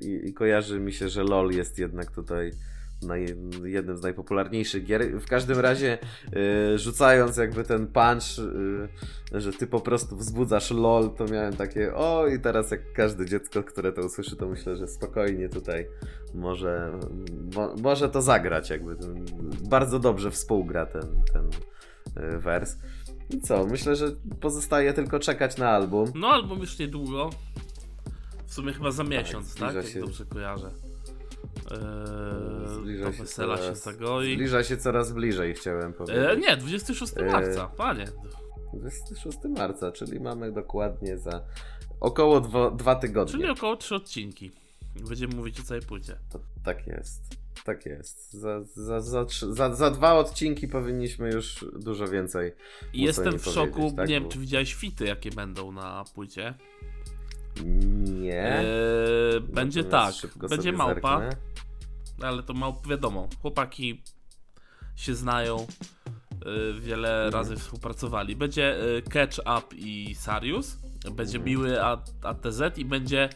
[0.03, 2.51] y, i, kojarzy mi się, że LOL jest jednak tutaj
[3.01, 3.25] naj,
[3.63, 5.19] jednym z najpopularniejszych gier.
[5.19, 5.97] W każdym razie
[6.73, 8.39] y, rzucając jakby ten punch,
[9.33, 13.25] y, że ty po prostu wzbudzasz LOL, to miałem takie o i teraz jak każde
[13.25, 15.87] dziecko, które to usłyszy, to myślę, że spokojnie tutaj
[16.33, 16.99] może,
[17.55, 18.95] mo, może to zagrać jakby.
[19.69, 21.49] Bardzo dobrze współgra ten, ten
[22.39, 22.77] wers.
[23.29, 23.65] I co?
[23.65, 26.11] Myślę, że pozostaje tylko czekać na album.
[26.15, 27.29] No, album już niedługo.
[28.45, 29.75] W sumie chyba za miesiąc, tak?
[29.75, 30.69] Jak się- dobrze kojarzę.
[31.71, 34.33] Eee, Zbliża się wesela się coraz- zagoi.
[34.33, 36.23] Zbliża się coraz bliżej, chciałem powiedzieć.
[36.29, 38.05] Eee, nie, 26 Eee, marca, panie.
[38.73, 41.41] 26 marca, czyli mamy dokładnie za
[41.99, 43.31] około dwo, dwa tygodnie.
[43.31, 44.51] Czyli około 3 odcinki.
[45.07, 46.17] Będziemy mówić o całej płycie.
[46.31, 47.21] To, tak jest.
[47.63, 48.33] Tak jest.
[48.33, 52.51] Za, za, za, za, za dwa odcinki powinniśmy już dużo więcej.
[52.93, 54.07] Jestem w szoku, tak?
[54.09, 56.53] nie wiem Bo- czy widziałeś fity jakie będą na płycie.
[58.05, 58.59] Nie.
[58.59, 60.13] Eee, będzie tak,
[60.49, 61.37] będzie małpa, zerknę.
[62.27, 64.01] ale to małp wiadomo, chłopaki
[64.95, 65.67] się znają,
[66.77, 67.33] y, wiele Mhm.
[67.33, 68.35] razy współpracowali.
[68.35, 70.77] Będzie y, Catch Up i Sarius,
[71.11, 71.45] będzie Mhm.
[71.45, 71.81] miły
[72.23, 73.29] ATZ i będzie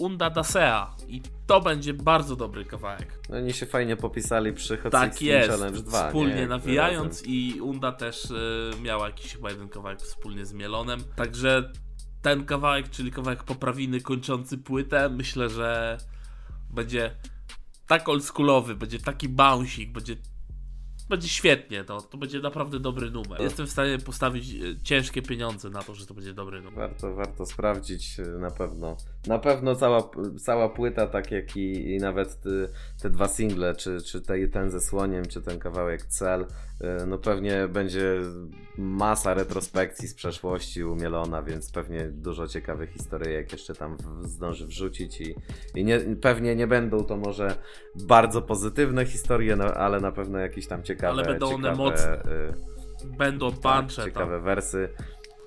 [0.00, 3.20] Unda Dasea i to będzie bardzo dobry kawałek.
[3.28, 6.06] No oni się fajnie popisali przy Hot Tak 16 jest, Challenge 2.
[6.06, 6.46] wspólnie nie?
[6.46, 11.00] Nawijając i Unda też y, miała jakiś chyba jeden kawałek wspólnie z Mielonem.
[11.16, 11.72] Także
[12.22, 15.98] ten kawałek, czyli kawałek poprawiny kończący płytę, myślę, że
[16.70, 17.10] będzie
[17.86, 20.16] tak oldschoolowy, będzie taki bouncing, będzie
[21.10, 23.40] będzie świetnie, to, to będzie naprawdę dobry numer.
[23.40, 26.78] Jestem w stanie postawić y, ciężkie pieniądze na to, że to będzie dobry numer.
[26.78, 28.96] Warto, warto sprawdzić y, na pewno.
[29.26, 30.10] Na pewno cała,
[30.44, 32.38] cała płyta, tak jak i, i nawet
[33.02, 37.18] te dwa single, czy, czy te, ten ze słoniem, czy ten kawałek cel, y, no
[37.18, 38.16] pewnie będzie
[38.78, 44.66] masa retrospekcji z przeszłości u Mielona, więc pewnie dużo ciekawych historyjek jeszcze tam w, zdąży
[44.66, 45.34] wrzucić i,
[45.74, 47.56] i nie, pewnie nie będą to może
[47.94, 52.22] bardzo pozytywne historie, no, ale na pewno jakieś tam ciekawe Ale będą one ciekawe, mocne.
[52.24, 52.80] y,
[53.18, 54.04] Będą tak, punche tam.
[54.04, 54.88] ciekawe wersy.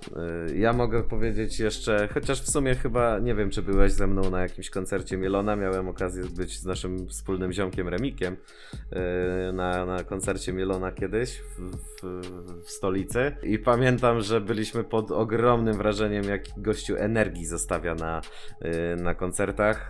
[0.08, 4.30] Y, Ja mogę powiedzieć jeszcze, chociaż w sumie chyba nie wiem, czy byłeś ze mną
[4.30, 5.56] na jakimś koncercie Mielona.
[5.56, 8.34] Miałem okazję być z naszym wspólnym ziomkiem Remikiem
[8.74, 12.22] y, na, na koncercie Mielona kiedyś w, w,
[12.66, 13.36] w stolicy.
[13.44, 18.22] I pamiętam, że byliśmy pod ogromnym wrażeniem, jak gościu energii zostawia na,
[18.62, 19.90] y, na koncertach.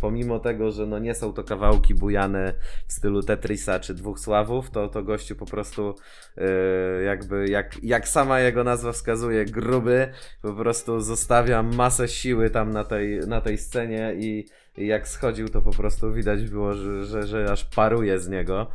[0.00, 2.54] Pomimo tego, że no nie są to kawałki bujane
[2.86, 5.94] w stylu Tetrisa czy Dwóch Sławów, to, to gościu po prostu
[7.04, 10.08] jakby jak, jak sama jego nazwa wskazuje, gruby,
[10.42, 15.48] po prostu zostawia masę siły tam na tej, na tej scenie i, i jak schodził,
[15.48, 18.66] to po prostu widać było, że, że, że aż paruje z niego.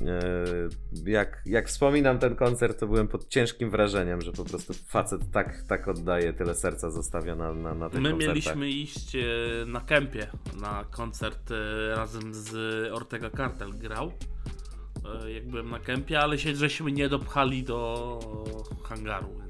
[0.00, 5.20] Yy, Jak, jak wspominam ten koncert, to byłem pod ciężkim wrażeniem, że po prostu facet
[5.32, 8.34] tak, tak oddaje, tyle serca zostawia na, na, na tych My koncertach.
[8.36, 9.20] mieliśmy iść e,
[9.66, 10.26] na kempie
[10.60, 12.52] na koncert e, razem z
[12.92, 14.12] Ortega Cartel grał.
[15.24, 18.18] E, Jak byłem na kempie, ale się żeśmy nie dopchali do
[18.84, 19.40] hangaru,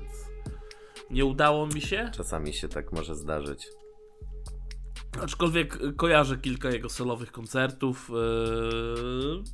[1.11, 2.11] nie udało mi się.
[2.15, 3.69] Czasami się tak może zdarzyć.
[5.23, 8.11] Aczkolwiek kojarzę kilka jego solowych koncertów.
[8.11, 8.15] e,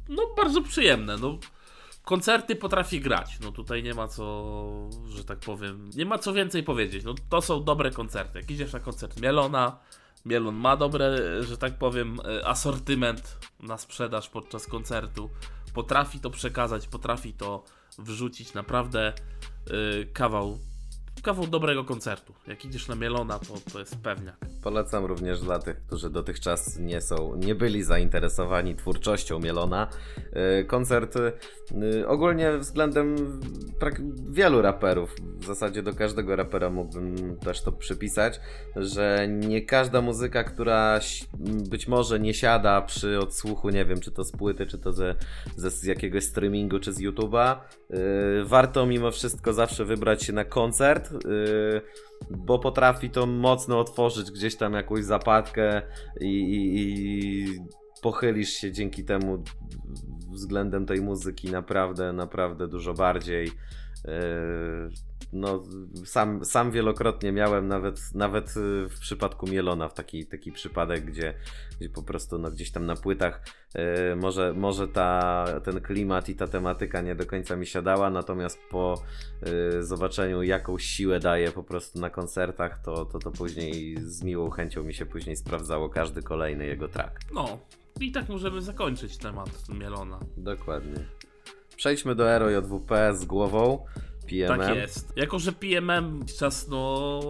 [0.09, 1.17] No, bardzo przyjemne.
[1.17, 1.38] No,
[2.05, 3.38] koncerty potrafi grać.
[3.41, 4.55] No tutaj nie ma co,
[5.09, 7.05] że tak powiem, nie ma co więcej powiedzieć.
[7.05, 8.38] No to są dobre koncerty.
[8.38, 9.79] Jak idziesz na koncert Mielona,
[10.25, 15.31] Mielon ma dobre, że tak powiem, asortyment na sprzedaż podczas koncertu.
[15.75, 17.65] Potrafi to przekazać, potrafi to
[17.99, 18.55] wrzucić.
[18.55, 19.12] Naprawdę
[20.12, 20.59] kawał,
[21.23, 22.33] kawał dobrego koncertu.
[22.47, 24.37] Jak idziesz na Mielona, to, to jest pewniak.
[24.63, 29.89] Polecam również dla tych, którzy dotychczas nie są, nie byli zainteresowani twórczością Mielona.
[30.33, 31.17] Yy, Koncert
[31.71, 33.17] yy, ogólnie względem
[34.31, 38.41] wielu raperów, w zasadzie do każdego rapera mógłbym też to przypisać,
[38.77, 41.01] że nie każda muzyka, która
[41.71, 45.15] być może nie siada przy odsłuchu, nie wiem, czy to z płyty, czy to ze,
[45.57, 47.57] ze z jakiegoś streamingu, czy z YouTube'a,
[47.91, 47.99] yy,
[48.45, 51.12] warto mimo wszystko zawsze wybrać się na koncert.
[51.12, 51.83] Yy,
[52.31, 55.83] bo potrafi to mocno otworzyć gdzieś tam jakąś zapadkę
[56.20, 57.46] i, i, i
[58.03, 59.44] pochylisz się dzięki temu
[60.33, 63.51] względem tej muzyki naprawdę, naprawdę dużo bardziej.
[65.33, 65.62] No,
[66.05, 71.35] sam, sam wielokrotnie miałem nawet, nawet yy, w przypadku Mielona w taki, taki przypadek, gdzie,
[71.81, 76.35] gdzie po prostu no, gdzieś tam na płytach yy, może, może ta, ten klimat i
[76.35, 79.03] ta tematyka nie do końca mi siadała, natomiast po
[79.42, 84.51] yy, zobaczeniu jaką siłę daje po prostu na koncertach, to, to, to później z miłą
[84.51, 87.21] chęcią mi się później sprawdzało każdy kolejny jego track.
[87.35, 87.59] No,
[88.01, 90.21] i tak możemy zakończyć temat Mielona.
[90.37, 91.05] Dokładnie.
[91.77, 93.85] Przejdźmy do Ero JWP z głową.
[94.27, 94.61] PMM.
[94.61, 95.13] Tak jest.
[95.17, 97.21] Jako, że PMM czas no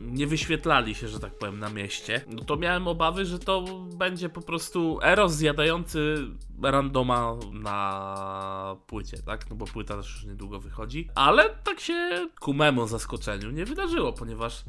[0.00, 3.64] nie wyświetlali się, że tak powiem, na mieście, no to miałem obawy, że to
[3.98, 6.16] będzie po prostu Eros zjadający
[6.62, 9.50] randoma na płycie, tak?
[9.50, 11.08] No bo płyta też już niedługo wychodzi.
[11.14, 14.64] Ale tak się ku memu zaskoczeniu nie wydarzyło, ponieważ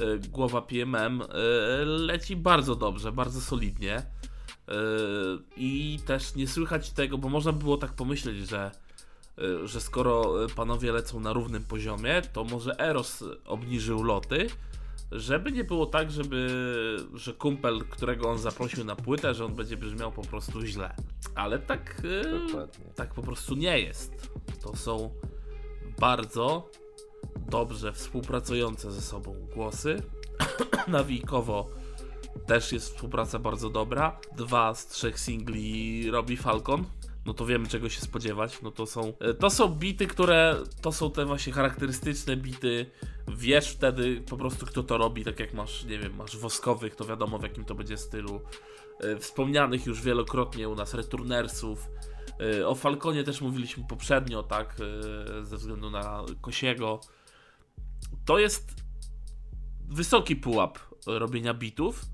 [0.00, 1.26] y, głowa PMM y,
[1.84, 3.98] leci bardzo dobrze, bardzo solidnie.
[3.98, 4.72] Y,
[5.56, 8.70] I też nie słychać tego, bo można było tak pomyśleć, że
[9.64, 14.46] że skoro y, panowie lecą na równym poziomie, to może Eros obniżył loty,
[15.12, 16.48] żeby nie było tak, żeby,
[17.14, 20.96] że kumpel, którego on zaprosił na płytę, że on będzie brzmiał po prostu źle.
[21.34, 22.84] Ale tak, y, Dokładnie.
[22.94, 24.12] tak po prostu nie jest.
[24.62, 25.10] To są
[25.98, 26.70] bardzo
[27.50, 30.02] dobrze współpracujące ze sobą głosy.
[30.88, 31.70] Nawijkowo
[32.46, 34.20] też jest współpraca bardzo dobra.
[34.36, 36.84] Dwa z trzech singli robi Falcon.
[37.26, 38.62] No to wiemy czego się spodziewać.
[38.62, 42.90] No to są e, to są bity, które to są te właśnie charakterystyczne bity.
[43.28, 47.04] Wiesz wtedy po prostu kto to robi, tak jak masz, nie wiem, masz woskowych, to
[47.04, 48.40] wiadomo w jakim to będzie stylu.
[49.00, 51.88] E, Wspomnianych już wielokrotnie u nas Returnersów.
[52.60, 54.76] E, O Falconie też mówiliśmy poprzednio, tak,
[55.42, 57.00] ze względu na Kosiego.
[58.24, 58.74] To jest
[59.88, 62.13] wysoki pułap robienia bitów.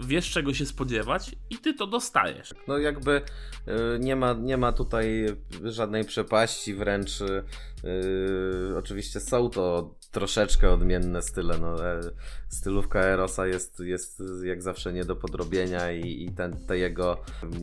[0.00, 2.54] Wiesz czego się spodziewać i ty to dostajesz.
[2.68, 3.22] No jakby
[3.68, 5.26] y, nie ma, nie ma tutaj
[5.64, 7.44] żadnej przepaści, wręcz y,
[7.84, 11.58] y, oczywiście są to troszeczkę odmienne style.
[11.58, 12.00] No, e,
[12.48, 17.16] stylówka Erosa jest, jest jak zawsze nie do podrobienia i, i ten, te jego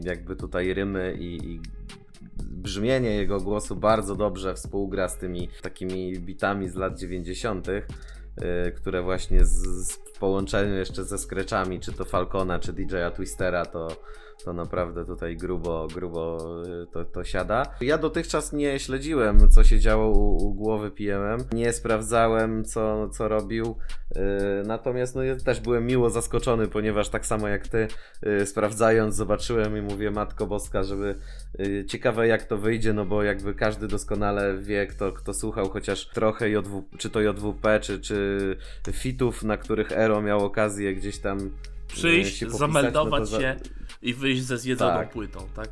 [0.04, 1.62] jakby tutaj rymy i, i
[2.44, 7.84] brzmienie jego głosu bardzo dobrze współgra z tymi takimi bitami z lat 90., y,
[8.75, 13.65] które właśnie z, z, w połączeniu jeszcze ze scratchami, czy to Falcona, czy DJ-a Twistera,
[13.65, 13.88] to,
[14.45, 16.38] to naprawdę tutaj grubo, grubo
[16.84, 17.65] y, to, to siada.
[17.82, 21.39] Ja dotychczas nie śledziłem, co się działo u, u głowy PMM.
[21.54, 23.75] Nie sprawdzałem, co, co robił.
[24.15, 24.19] y,
[24.67, 27.88] Natomiast no, ja też byłem miło zaskoczony, ponieważ tak samo jak ty,
[28.41, 31.15] y, sprawdzając, zobaczyłem i mówię, Matko Boska, żeby
[31.88, 36.49] ciekawe jak to wyjdzie, no bo jakby każdy doskonale wie, kto, kto słuchał chociaż trochę
[36.49, 38.58] JW, czy to JWP, czy, czy
[38.91, 41.38] fitów, na których Ero miał okazję gdzieś tam
[41.88, 43.56] Przyjść, się popisać, zameldować no za- się
[44.01, 45.09] i wyjść ze zjedzoną Tak.
[45.09, 45.69] płytą, tak?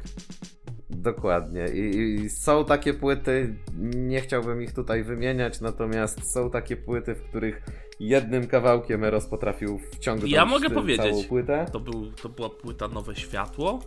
[0.90, 1.68] Dokładnie.
[1.74, 3.56] I, I są takie płyty,
[3.96, 7.62] nie chciałbym ich tutaj wymieniać, natomiast są takie płyty, w których
[8.00, 11.12] jednym kawałkiem Eros potrafił wciągnąć Ja mogę powiedzieć.
[11.12, 11.66] całą płytę.
[11.72, 13.80] To, był, to była płyta Nowe Światło.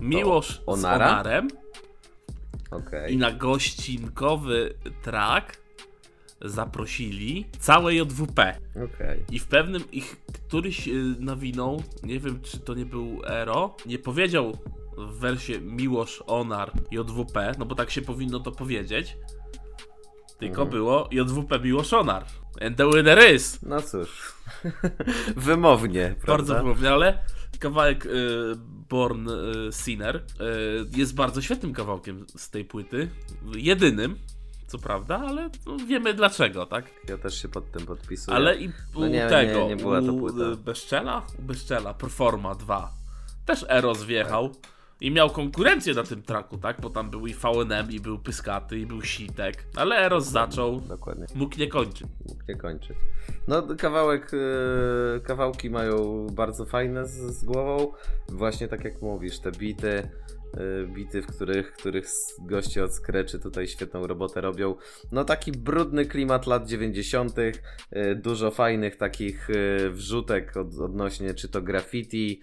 [0.00, 1.06] Miłosz z Onara?
[1.10, 1.48] Onarem.
[2.70, 3.14] Okej.
[3.14, 5.56] I na gościnkowy track
[6.42, 8.58] zaprosili całe JWP.
[8.84, 9.24] Okej.
[9.30, 13.98] I w pewnym ich któryś y, nawinął, nie wiem czy to nie był Ero, nie
[13.98, 14.58] powiedział
[14.98, 19.16] w wersie Miłosz Onar JWP, no bo tak się powinno to powiedzieć.
[20.38, 20.68] Tylko Mhm.
[20.70, 22.24] było JWP Miłosz Onar.
[22.60, 23.62] And the winner is.
[23.62, 24.32] No cóż.
[25.36, 26.54] Wymownie, Bardzo prawda?
[26.62, 27.24] wymownie, ale
[27.58, 28.10] kawałek y,
[28.88, 29.32] Born y,
[29.72, 30.22] Sinner y,
[30.98, 33.08] jest bardzo świetnym kawałkiem z tej płyty.
[33.56, 34.18] Jedynym,
[34.66, 36.84] co prawda, ale no, wiemy dlaczego, tak?
[37.08, 38.36] Ja też się pod tym podpisuję.
[38.36, 40.38] Ale i u No nie, tego, nie, nie była to u płyta.
[40.38, 40.52] y,
[41.38, 42.90] u Beszczela, Performa 2,
[43.46, 44.50] też Eros wjechał.
[45.00, 46.80] I miał konkurencję na tym traku, tak?
[46.80, 49.64] Bo tam był i VNM, i był Pyskaty, i był Sitek.
[49.76, 51.26] Ale Eros zaczął, Dokładnie.
[51.34, 52.06] mógł nie kończyć.
[52.28, 52.96] Mógł nie kończyć.
[53.48, 54.30] No, kawałek,
[55.16, 57.92] e, kawałki mają bardzo fajne z, z głową.
[58.28, 60.08] Właśnie tak jak mówisz, te bity,
[60.86, 62.06] bity, w których, których
[62.40, 64.74] goście od Scratchy tutaj świetną robotę robią.
[65.12, 67.34] No taki brudny klimat lat 90.
[67.90, 72.40] e, Dużo fajnych takich e, wrzutek od, odnośnie czy to graffiti.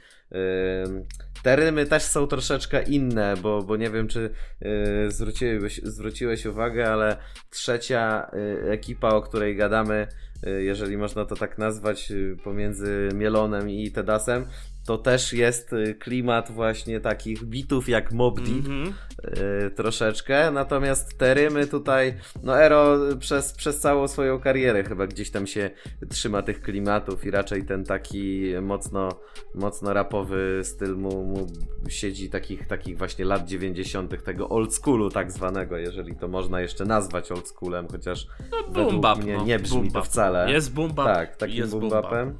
[1.43, 4.29] Te rymy też są troszeczkę inne, bo, bo nie wiem, czy
[5.07, 7.17] zwróciłeś, zwróciłeś uwagę, ale
[7.49, 8.31] trzecia
[8.69, 10.07] ekipa, o której gadamy,
[10.59, 14.45] jeżeli można to tak nazwać, pomiędzy Mielonem i Tedasem,
[14.85, 18.93] to też jest e, klimat właśnie takich bitów jak Mob Deep, Mhm.
[19.65, 22.13] e, troszeczkę, natomiast te rymy tutaj,
[22.43, 25.69] no Ero przez, przez całą swoją karierę chyba gdzieś tam się
[26.09, 29.09] trzyma tych klimatów i raczej ten taki mocno,
[29.55, 31.47] mocno rapowy styl mu, mu
[31.89, 36.85] siedzi takich, takich właśnie lat 90., tego old schoolu tak zwanego, jeżeli to można jeszcze
[36.85, 40.05] nazwać old schoolem, chociaż No, boom bap, mnie no, nie brzmi boom to bap.
[40.05, 40.51] wcale.
[40.51, 42.31] Jest boom bap, Tak, takim jest boom boom-bapem.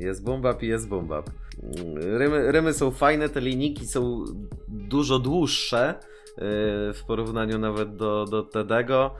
[0.00, 1.22] Jest boom-bap i jest boom-bap.
[1.94, 4.24] Rymy, rymy są fajne, te linijki są
[4.68, 5.94] dużo dłuższe
[6.28, 6.44] yy,
[6.94, 9.14] w porównaniu nawet do, do Tedego.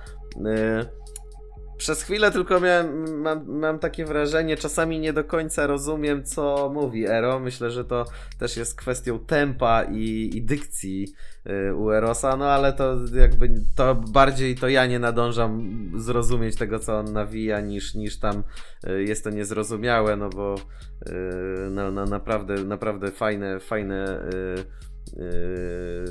[1.80, 6.70] Yy, Przez chwilę tylko miałem, mam, mam takie wrażenie, czasami nie do końca rozumiem, co
[6.74, 7.40] mówi Ero.
[7.40, 8.04] Myślę, że to
[8.38, 11.08] też jest kwestią tempa i, i dykcji
[11.44, 16.78] yy, u Erosa, no ale to jakby to bardziej to ja nie nadążam zrozumieć tego,
[16.78, 18.42] co on nawija, niż, niż tam
[18.86, 24.89] y, jest to niezrozumiałe, no bo y, no, no naprawdę, naprawdę fajne, fajne y, y,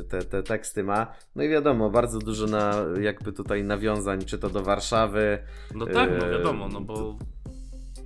[0.10, 1.14] te, te teksty ma.
[1.36, 5.40] No i wiadomo, bardzo dużo na, jakby tutaj nawiązań, czy to do Warszawy,
[5.76, 7.18] No tak, no Eee, wiadomo, no bo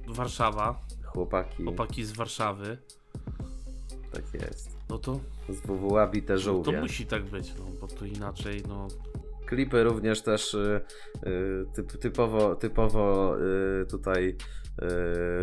[0.08, 2.78] Warszawa, chłopaki, chłopaki z Warszawy,
[4.14, 4.78] tak jest.
[4.90, 5.20] no to,
[5.50, 6.82] Z WWA bite no to żółwie.
[6.82, 8.88] musi tak być, no bo to inaczej, no
[9.46, 10.82] Klipy również też y,
[11.28, 13.36] y, typ, typowo, typowo
[13.90, 14.36] tutaj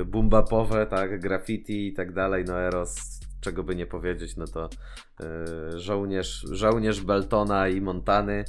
[0.06, 4.68] bumbapowe, tak, graffiti i tak dalej, no Eros, czego by nie powiedzieć, no to
[5.74, 8.44] y, żołnierz, żołnierz Beltona i Montany,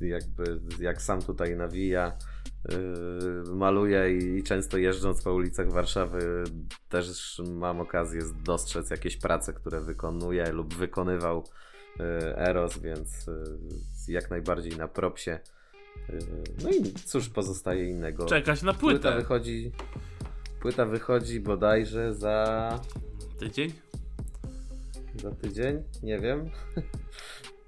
[0.00, 2.12] y, jakby jak sam tutaj nawija,
[2.72, 6.44] y, maluje i, często jeżdżąc po ulicach Warszawy
[6.88, 11.44] też mam okazję dostrzec jakieś prace, które wykonuje lub wykonywał
[12.36, 13.26] Eros, więc
[14.08, 15.38] jak najbardziej na propsie.
[16.62, 18.26] No i cóż pozostaje innego.
[18.26, 19.16] czekać na Płyta płytę.
[19.16, 19.72] wychodzi.
[20.64, 22.68] Płyta wychodzi bodajże za,
[23.38, 23.72] Tydzień?
[25.14, 26.50] za tydzień, nie wiem.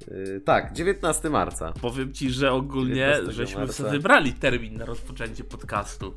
[0.09, 1.73] Y, tak, 19 marca.
[1.83, 3.73] Powiem ci, że ogólnie 19 żeśmy marca.
[3.73, 6.15] sobie wybrali termin na rozpoczęcie podcastu.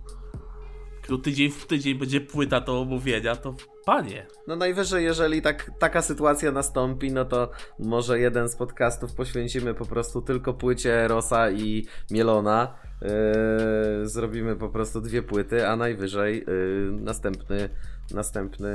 [1.07, 3.55] Tu tydzień w tydzień będzie płyta do omówienia, to
[3.85, 4.27] panie.
[4.47, 9.85] No najwyżej, jeżeli tak, taka sytuacja nastąpi, no to może jeden z podcastów poświęcimy po
[9.85, 12.88] prostu tylko płycie Rosa i Mielona.
[13.01, 17.69] Yy, zrobimy po prostu dwie płyty, a najwyżej yy, następny,
[18.11, 18.69] następny,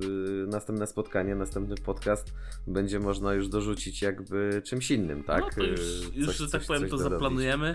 [0.00, 2.32] yy, następne spotkanie, następny podcast
[2.66, 5.40] będzie można już dorzucić jakby czymś innym, tak?
[5.40, 7.74] No to już, Yy, już coś- że tak coś- powiem, coś to zaplanujemy.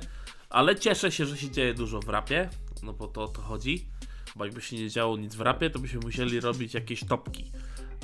[0.49, 2.49] Ale cieszę się, że się dzieje dużo w rapie,
[2.83, 3.85] no bo to o to chodzi.
[4.35, 7.51] Bo jakby się nie działo nic w rapie, to byśmy musieli robić jakieś topki.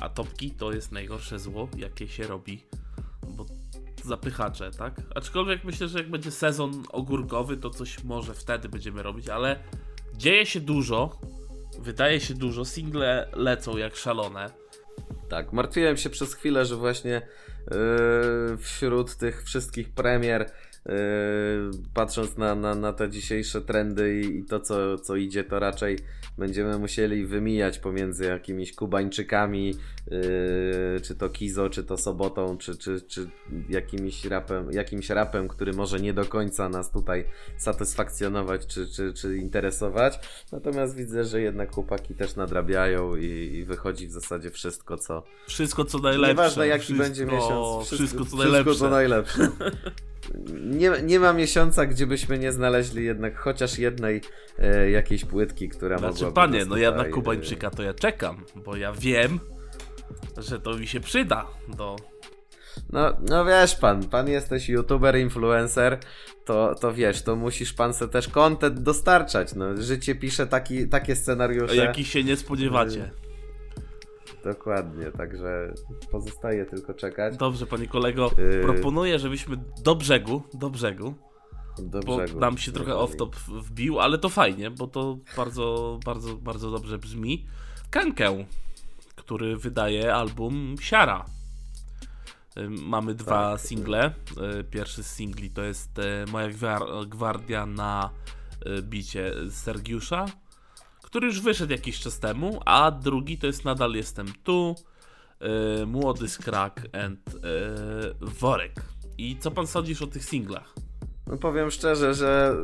[0.01, 2.63] A topki to jest najgorsze zło, jakie się robi.
[3.27, 3.45] Bo
[4.05, 5.01] zapychacze, tak?
[5.15, 9.59] Aczkolwiek myślę, że jak będzie sezon ogórkowy, to coś może wtedy będziemy robić, ale
[10.15, 11.19] dzieje się dużo.
[11.79, 14.49] Wydaje się dużo, single lecą jak szalone.
[15.29, 17.27] Tak, martwiłem się przez chwilę, że właśnie
[17.71, 20.51] yy, wśród tych wszystkich premier,
[20.85, 20.93] yy,
[21.93, 25.99] patrząc na, na, na te dzisiejsze trendy i, i to, co, co idzie, to raczej
[26.37, 29.75] będziemy musieli wymijać pomiędzy jakimiś Kubańczykami,
[30.11, 33.29] yy, czy to Kizo, czy to Sobotą, czy, czy, czy
[33.69, 37.25] jakimś, rapem, jakimś rapem, który może nie do końca nas tutaj
[37.57, 40.19] satysfakcjonować, czy, czy, czy interesować.
[40.51, 45.85] Natomiast widzę, że jednak chłopaki też nadrabiają i, i wychodzi w zasadzie wszystko, co, Wszystko
[45.85, 46.29] co najlepsze.
[46.29, 47.87] Nieważne jaki wszystko, będzie miesiąc.
[47.87, 48.63] Wszystko, co najlepsze.
[48.63, 49.49] Wszystko co najlepsze.
[50.63, 54.21] Nie, nie ma miesiąca, gdzie byśmy nie znaleźli jednak chociaż jednej
[54.59, 57.93] e, jakiejś płytki, która Znaczy, mogłaby panie, nas no ja na tutaj, Kubańczyka to ja
[57.93, 59.39] czekam, bo ja wiem,
[60.37, 61.47] że to mi się przyda
[61.77, 61.95] do...
[61.95, 62.23] e,
[62.89, 65.99] No, no wiesz pan, pan jesteś youtuber, influencer,
[66.45, 69.55] to, to wiesz, to musisz pan se też content dostarczać.
[69.55, 71.75] No, życie pisze taki, takie scenariusze.
[71.75, 73.11] Jakich się nie spodziewacie.
[74.43, 75.73] Dokładnie, także
[76.11, 78.61] pozostaje tylko czekać Dobrze, panie kolego, Yy.
[78.63, 81.13] proponuję, żebyśmy do brzegu, do brzegu,
[81.79, 82.39] do bo brzegu.
[82.39, 87.45] nam się trochę off-top wbił, ale to fajnie, bo to bardzo, bardzo, bardzo dobrze brzmi.
[87.89, 88.45] Kankę,
[89.15, 91.25] który wydaje album Siara.
[92.69, 93.61] Mamy dwa Tak.
[93.61, 94.13] single.
[94.59, 98.09] Y, Pierwszy z singli to jest y, Moja gwar- Gwardia na
[98.65, 100.25] y, bicie Sergiusza,
[101.13, 104.75] który już wyszedł jakiś czas temu, a drugi to jest Nadal Jestem Tu,
[105.81, 107.39] y, Młody Skrak and y,
[108.21, 108.81] Worek.
[109.17, 110.75] I co pan sądzisz o tych singlach?
[111.27, 112.55] No powiem szczerze, że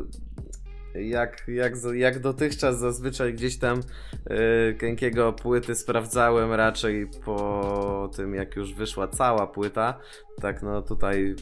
[0.96, 3.82] jak, jak, jak dotychczas zazwyczaj gdzieś tam
[4.30, 10.00] yy, Kękiego płyty sprawdzałem raczej po tym jak już wyszła cała płyta,
[10.42, 11.36] tak no tutaj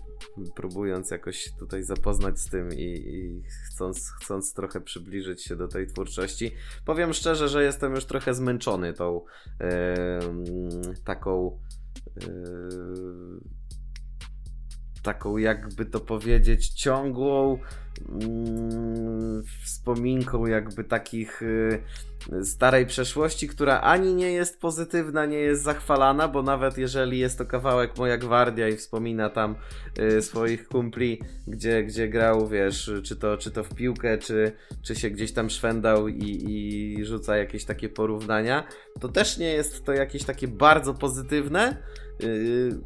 [0.55, 5.87] próbując jakoś tutaj zapoznać z tym i, i chcąc, chcąc trochę przybliżyć się do tej
[5.87, 6.51] twórczości,
[6.85, 9.25] powiem szczerze, że jestem już trochę zmęczony tą
[9.59, 9.67] yy,
[11.05, 11.59] taką
[12.21, 13.56] yy,
[15.07, 17.59] taką jakby to powiedzieć ciągłą
[18.09, 21.81] mm, wspominką jakby takich y,
[22.43, 27.45] starej przeszłości, która ani nie jest pozytywna, nie jest zachwalana, bo nawet jeżeli jest to
[27.45, 29.55] kawałek Moja Gwardia i wspomina tam
[29.99, 34.51] y, swoich kumpli, gdzie, gdzie grał, wiesz, czy to, czy to w piłkę, czy,
[34.81, 38.67] czy się gdzieś tam szwendał i, i rzuca jakieś takie porównania,
[38.99, 41.77] to też nie jest to jakieś takie bardzo pozytywne.
[42.23, 42.79] Y,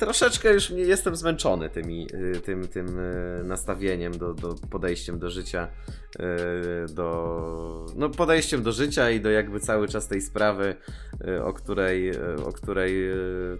[0.00, 5.68] troszeczkę już jestem zmęczony tymi, y, tym, tym y, nastawieniem, do, do podejściem do życia,
[6.20, 10.76] y, do, no podejściem do życia i do jakby cały czas tej sprawy,
[11.44, 12.12] o której,
[12.44, 13.10] o której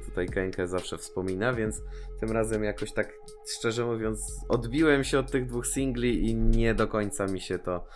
[0.04, 1.82] tutaj Kenke zawsze wspomina, więc
[2.20, 3.12] tym razem jakoś tak
[3.58, 7.86] szczerze mówiąc odbiłem się od tych dwóch singli i nie do końca mi się to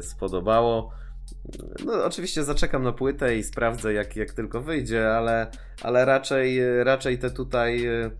[0.00, 0.92] spodobało.
[1.84, 5.50] No, oczywiście zaczekam na płytę i sprawdzę, jak, jak tylko wyjdzie, ale,
[5.82, 8.10] ale raczej, raczej te tutaj y,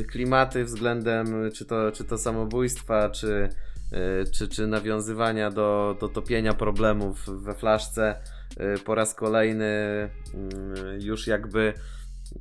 [0.00, 3.48] y, klimaty względem czy to, czy to samobójstwa, czy,
[3.92, 8.20] y, czy, czy nawiązywania do, do topienia problemów we flaszce
[8.84, 11.74] po raz kolejny y, już jakby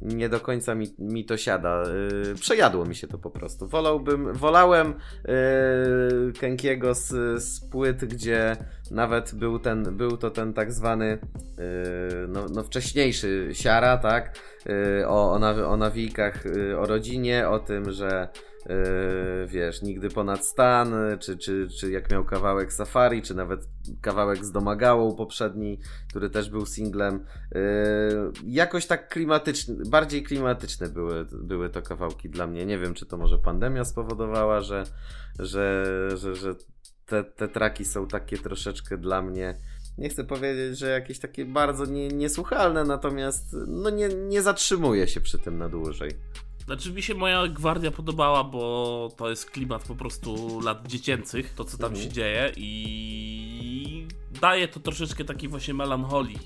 [0.01, 1.83] nie do końca mi, mi to siada.
[2.27, 3.67] Yy, przejadło mi się to po prostu.
[3.67, 4.93] Wolałbym, wolałem
[5.27, 7.07] yy, Kenkiego z,
[7.43, 8.57] z płyt, gdzie
[8.91, 11.63] nawet był, ten, był to ten tak zwany yy,
[12.27, 14.39] no, no wcześniejszy siara, tak?
[14.65, 18.27] Yy, o, o, naw- o nawijkach, yy, o rodzinie, o tym, że
[18.69, 23.67] yy, wiesz, nigdy ponad stan, czy, czy, czy jak miał kawałek Safari, czy nawet
[24.01, 27.25] kawałek z Domagałą poprzedni, który też był singlem.
[27.51, 27.61] Yy,
[28.45, 32.65] jakoś tak klimatyczny, bardziej klimatyczne były, były to kawałki dla mnie.
[32.65, 34.83] Nie wiem, czy to może pandemia spowodowała, że,
[35.39, 36.55] że, że, że
[37.05, 39.57] te, te traki są takie troszeczkę dla mnie.
[39.97, 45.21] Nie chcę powiedzieć, że jakieś takie bardzo nie, niesłuchalne, natomiast no nie, nie zatrzymuję się
[45.21, 46.11] przy tym na dłużej.
[46.67, 51.65] Znaczy mi się moja gwardia podobała, bo to jest klimat po prostu lat dziecięcych, to
[51.65, 52.03] co tam Mhm.
[52.07, 54.07] się dzieje i
[54.41, 56.39] daje to troszeczkę takiej właśnie melancholii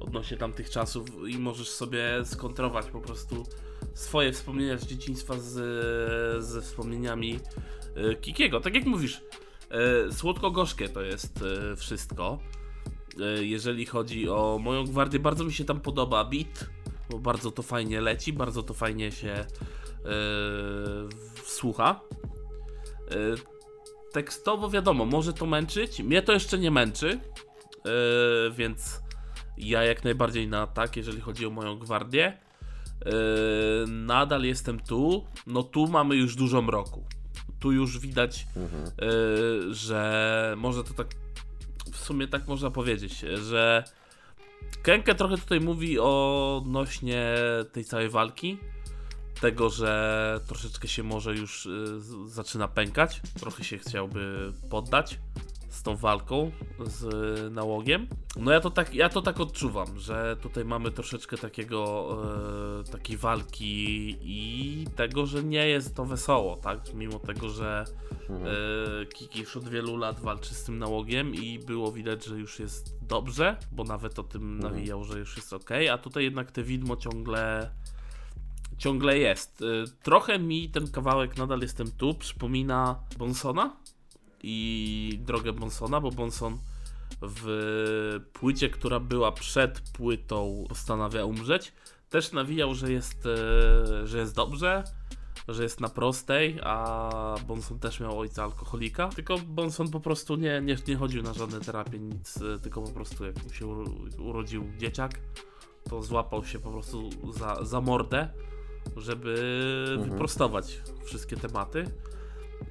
[0.00, 3.46] odnośnie tamtych czasów i możesz sobie skontrować po prostu
[3.94, 7.38] swoje wspomnienia z dzieciństwa z, ze wspomnieniami
[7.96, 8.60] e, Kikiego.
[8.60, 9.20] Tak jak mówisz,
[9.70, 12.38] e, słodko-gorzkie to jest e, wszystko.
[13.40, 16.66] Jeżeli chodzi o moją gwardię, bardzo mi się tam podoba beat,
[17.10, 19.46] bo bardzo to fajnie leci, bardzo to fajnie się e,
[21.44, 22.00] słucha.
[23.10, 23.14] E,
[24.12, 26.00] tekstowo wiadomo, może to męczyć.
[26.00, 29.00] Mnie to jeszcze nie męczy, e, więc
[29.58, 32.24] ja jak najbardziej na tak, jeżeli chodzi o moją gwardię.
[32.26, 33.12] E,
[33.86, 35.24] nadal jestem tu.
[35.46, 37.04] No tu mamy już dużo mroku.
[37.60, 41.06] Tu już widać, e, że może to tak
[41.92, 43.84] w sumie tak można powiedzieć, że
[44.82, 47.34] Kenke trochę tutaj mówi odnośnie
[47.72, 48.58] tej całej walki.
[49.40, 53.20] Tego, że troszeczkę się może już y, zaczyna pękać.
[53.40, 55.18] Trochę się chciałby poddać
[55.74, 56.50] z tą walką
[56.86, 58.06] z nałogiem.
[58.36, 62.08] No ja to tak, ja to tak odczuwam, że tutaj mamy troszeczkę takiego
[62.88, 66.94] y, takiej walki i tego, że nie jest to wesoło, tak?
[66.94, 67.84] Mimo tego, że
[68.30, 68.54] Mhm.
[69.02, 72.58] E, Kiki już od wielu lat walczy z tym nałogiem i było widać, że już
[72.58, 74.74] jest dobrze, bo nawet o tym Mhm.
[74.74, 77.70] nawijał, że już jest ok, a tutaj jednak te widmo ciągle
[78.78, 79.62] ciągle jest.
[79.62, 79.64] E,
[80.02, 83.76] Trochę mi ten kawałek Nadal Jestem Tu przypomina Bonsona
[84.46, 86.58] i drogę Bonsona, bo Bonson
[87.22, 91.72] w płycie, która była przed płytą Postanawia Umrzeć,
[92.10, 94.84] też nawijał, że jest, e, że jest dobrze,
[95.48, 99.08] że jest na prostej, a Bonson też miał ojca alkoholika.
[99.08, 102.90] Tylko Bonson po prostu nie, nie, nie chodził na żadne terapie, nic, e, tylko po
[102.90, 105.20] prostu jak mu się uro- urodził dzieciak,
[105.90, 108.28] to złapał się po prostu za, za mordę,
[108.96, 109.34] żeby
[109.92, 110.10] Mhm.
[110.10, 111.84] wyprostować wszystkie tematy.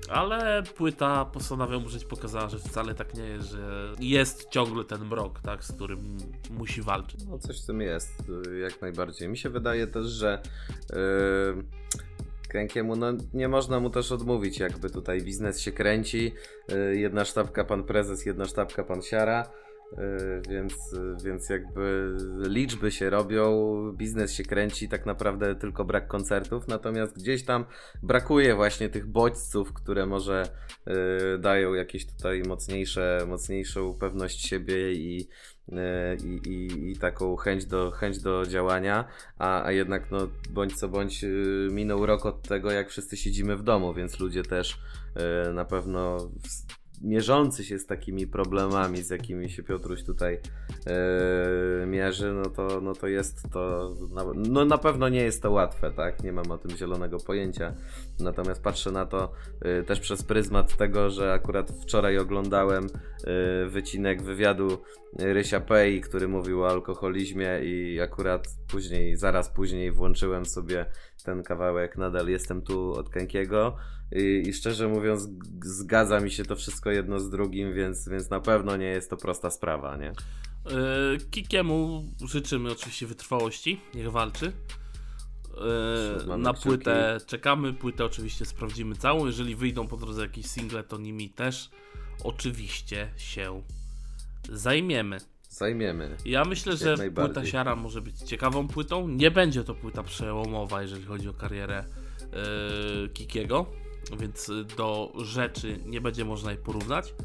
[0.09, 5.39] Ale płyta postanawiam użyć pokazała, że wcale tak nie jest, że jest ciągle ten mrok,
[5.39, 6.17] tak, z którym
[6.49, 7.25] musi walczyć.
[7.25, 9.29] No coś w tym jest, y, jak najbardziej.
[9.29, 10.41] Mi się wydaje też, że
[10.89, 11.63] yy,
[12.49, 16.33] Krękiemu, no nie można mu też odmówić, jakby tutaj biznes się kręci.
[16.69, 19.49] Yy, jedna sztabka pan prezes, jedna sztabka pan siara.
[19.97, 22.17] Yy, więc, więc jakby
[22.47, 27.65] liczby się robią, biznes się kręci, tak naprawdę tylko brak koncertów, natomiast gdzieś tam
[28.03, 30.43] brakuje właśnie tych bodźców, które może
[30.85, 30.93] yy,
[31.39, 35.27] dają jakieś tutaj mocniejsze, mocniejszą pewność siebie i,
[35.71, 40.75] E, i, i, i, taką chęć do, chęć do działania, a, a jednak no, bądź
[40.75, 44.79] co bądź y, minął rok od tego, jak wszyscy siedzimy w domu, więc ludzie też
[45.53, 46.31] na pewno
[47.03, 50.39] mierzący się z takimi problemami, z jakimi się Piotruś tutaj
[51.79, 53.93] yy, mierzy, no to, no to jest to,
[54.35, 56.23] no na pewno nie jest to łatwe, tak?
[56.23, 57.73] Nie mam o tym zielonego pojęcia.
[58.19, 59.31] Natomiast patrzę na to
[59.65, 64.77] yy, też przez pryzmat tego, że akurat wczoraj oglądałem yy, wycinek wywiadu
[65.19, 70.85] Rysia Pei, który mówił o alkoholizmie i akurat później, zaraz później włączyłem sobie
[71.23, 73.75] ten kawałek Nadal jestem tu od Kękiego
[74.15, 75.29] i, i szczerze mówiąc
[75.63, 79.17] zgadza mi się to wszystko jedno z drugim, więc, więc na pewno nie jest to
[79.17, 80.13] prosta sprawa, nie?
[80.65, 84.51] Yy, Kikiemu życzymy oczywiście wytrwałości, niech walczy.
[86.27, 89.25] Yy, na płytę czekamy, płytę oczywiście sprawdzimy całą.
[89.25, 91.69] Jeżeli wyjdą po drodze jakieś single, to nimi też
[92.23, 93.61] oczywiście się
[94.49, 95.17] zajmiemy.
[95.49, 96.17] Zajmiemy.
[96.25, 99.07] Ja myślę, że płyta Siara może być ciekawą płytą.
[99.07, 101.85] Nie będzie to płyta przełomowa, jeżeli chodzi o karierę
[103.01, 103.65] yy, Kikiego,
[104.19, 107.15] więc do rzeczy nie będzie można jej porównać.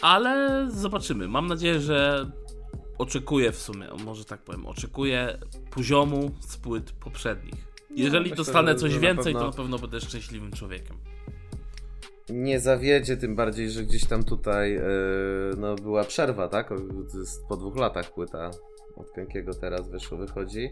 [0.00, 1.28] Ale zobaczymy.
[1.28, 2.30] Mam nadzieję, że
[2.98, 5.38] oczekuję w sumie, może tak powiem, oczekuję
[5.70, 7.66] poziomu z płyt poprzednich.
[7.90, 9.40] No, jeżeli no, dostanę coś więcej, pewno...
[9.40, 10.96] to na pewno będę szczęśliwym człowiekiem
[12.32, 14.80] nie zawiedzie, tym bardziej, że gdzieś tam tutaj yy,
[15.58, 16.70] no, była przerwa, tak?
[17.48, 18.50] Po dwóch latach płyta
[18.96, 20.70] od Kękiego teraz wyszło, wychodzi.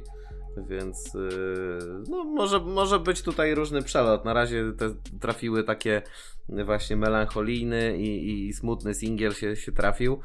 [0.57, 4.25] Więc yy, no, może, może być tutaj różny przelot.
[4.25, 6.03] Na razie te trafiły takie
[6.65, 10.21] właśnie melancholijny i, i smutny singiel się, się trafił.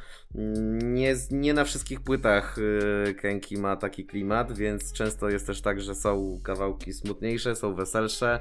[0.83, 2.57] Nie, nie na wszystkich płytach
[3.05, 7.75] yy, Kenki ma taki klimat, więc często jest też tak, że są kawałki smutniejsze, są
[7.75, 8.39] weselsze.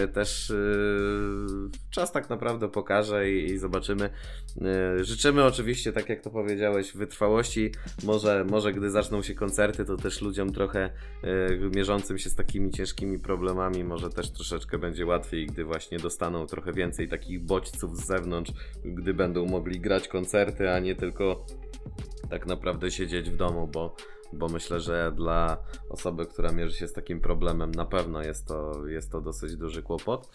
[0.00, 4.10] Yy, też yy, czas tak naprawdę pokaże i, i zobaczymy.
[5.00, 7.72] Życzymy oczywiście, tak jak to powiedziałeś, wytrwałości.
[8.04, 10.90] Może, może gdy zaczną się koncerty, to też ludziom trochę
[11.74, 16.72] mierzącym się z takimi ciężkimi problemami, może też troszeczkę będzie łatwiej, gdy właśnie dostaną trochę
[16.72, 18.52] więcej takich bodźców z zewnątrz,
[18.84, 21.46] gdy będą mogli grać koncerty, a nie tylko
[22.30, 23.96] tak naprawdę siedzieć w domu, bo,
[24.32, 25.58] bo myślę, że dla
[25.90, 29.82] osoby, która mierzy się z takim problemem, na pewno jest to, jest to dosyć duży
[29.82, 30.28] kłopot.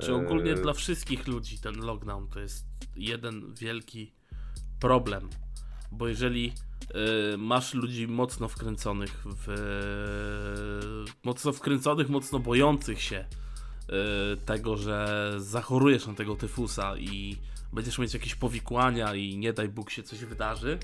[0.00, 0.54] Czy ogólnie e...
[0.54, 4.12] dla wszystkich ludzi ten lockdown to jest jeden wielki
[4.80, 5.28] problem,
[5.92, 6.52] bo jeżeli
[7.34, 9.46] y, masz ludzi mocno wkręconych w
[11.24, 13.24] mocno wkręconych, mocno bojących się
[14.44, 17.36] tego, że zachorujesz na tego tyfusa i
[17.72, 20.78] będziesz mieć jakieś powikłania i nie daj Bóg się coś wydarzy,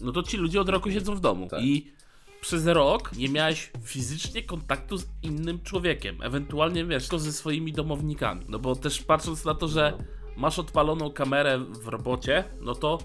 [0.00, 1.62] no to ci ludzie od roku siedzą w domu tak.
[1.62, 1.92] i
[2.40, 8.44] przez rok nie miałeś fizycznie kontaktu z innym człowiekiem, ewentualnie wiesz, to ze swoimi domownikami.
[8.48, 9.98] No bo też patrząc na to, że
[10.36, 12.98] masz odpaloną kamerę w robocie, no to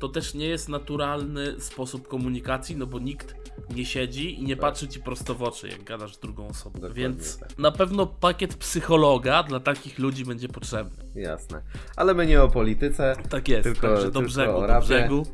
[0.00, 3.34] to też nie jest naturalny sposób komunikacji, no bo nikt
[3.74, 4.60] nie siedzi i nie tak.
[4.60, 6.74] patrzy ci prosto w oczy, jak gadasz z drugą osobą.
[6.74, 7.58] Dokładnie Więc tak.
[7.58, 11.04] na pewno pakiet psychologa dla takich ludzi będzie potrzebny.
[11.14, 11.62] Jasne.
[11.96, 13.16] Ale my nie o polityce.
[13.28, 15.26] Tak jest, tylko, także do brzegu, do brzegu.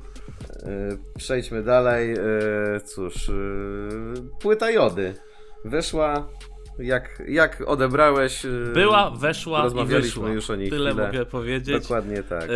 [0.63, 2.11] Yy, przejdźmy dalej.
[2.11, 3.35] Yy, cóż, yy,
[4.41, 5.15] płyta jody.
[5.65, 6.29] Wyszła
[6.79, 8.47] jak, jak odebrałeś.
[8.75, 10.29] Była, weszła i wyszła.
[10.29, 10.95] już o Tyle chwilę.
[10.95, 11.83] mogę powiedzieć.
[11.83, 12.49] Dokładnie tak.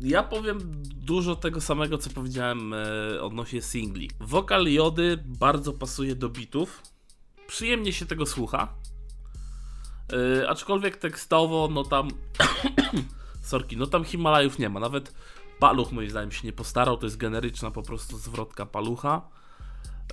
[0.00, 4.10] Ja powiem dużo tego samego, co powiedziałem e, odnośnie singli.
[4.20, 6.82] Wokal Jody bardzo pasuje do bitów.
[7.46, 8.74] Przyjemnie się tego słucha.
[10.12, 12.08] E, aczkolwiek tekstowo, no tam.
[13.42, 14.80] Sorki, no tam Himalajów nie ma.
[14.80, 15.14] Nawet
[15.58, 16.96] paluch, moim zdaniem, się nie postarał.
[16.96, 19.22] To jest generyczna po prostu zwrotka palucha.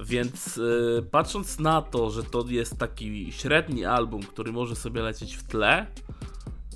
[0.06, 5.36] Więc e, patrząc na to, że to jest taki średni album, który może sobie lecieć
[5.36, 5.88] w tle,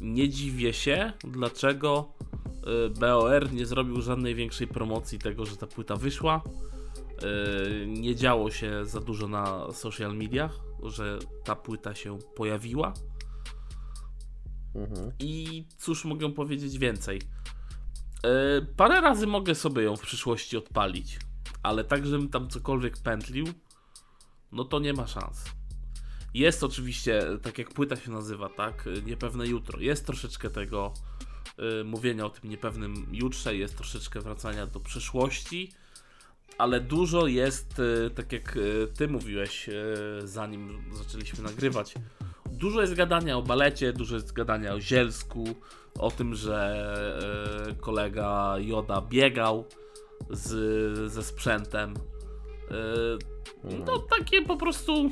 [0.02, 2.14] nie dziwię się, dlaczego
[3.00, 6.42] BOR nie zrobił żadnej większej promocji tego, że ta płyta wyszła.
[7.24, 12.94] Y, nie działo się za dużo na social mediach, że ta płyta się pojawiła.
[14.76, 15.12] Mhm.
[15.20, 17.22] I cóż mogę powiedzieć więcej?
[18.26, 21.20] Y, parę razy mogę sobie ją w przyszłości odpalić,
[21.64, 23.46] ale tak, żebym tam cokolwiek pętlił,
[24.52, 25.46] no to nie ma szans.
[26.34, 28.90] Jest oczywiście, tak jak płyta się nazywa, tak?
[29.06, 29.80] Niepewne jutro.
[29.80, 31.21] Jest troszeczkę tego y,
[31.86, 35.72] mówienia o tym niepewnym jutrze, jest troszeczkę wracania do przeszłości,
[36.58, 39.74] ale dużo jest, y, tak jak y, ty mówiłeś, y,
[40.24, 41.94] zanim zaczęliśmy nagrywać,
[42.52, 45.44] dużo jest gadania o balecie, dużo jest gadania o Zielsku,
[46.00, 46.86] o tym, że
[47.72, 49.66] y, kolega Joda biegał
[50.30, 51.94] z, ze sprzętem.
[51.94, 55.12] Y, no takie po prostu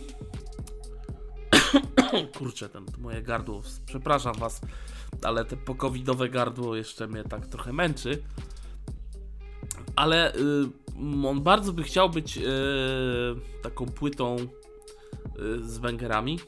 [2.37, 4.61] Kurczę, ten moje gardło, przepraszam was,
[5.25, 8.23] ale te pokowidowe gardło jeszcze mnie tak trochę męczy.
[9.95, 10.37] Ale y,
[11.27, 12.41] on bardzo by chciał być y,
[13.63, 14.47] taką płytą y,
[15.69, 16.39] z węgerami.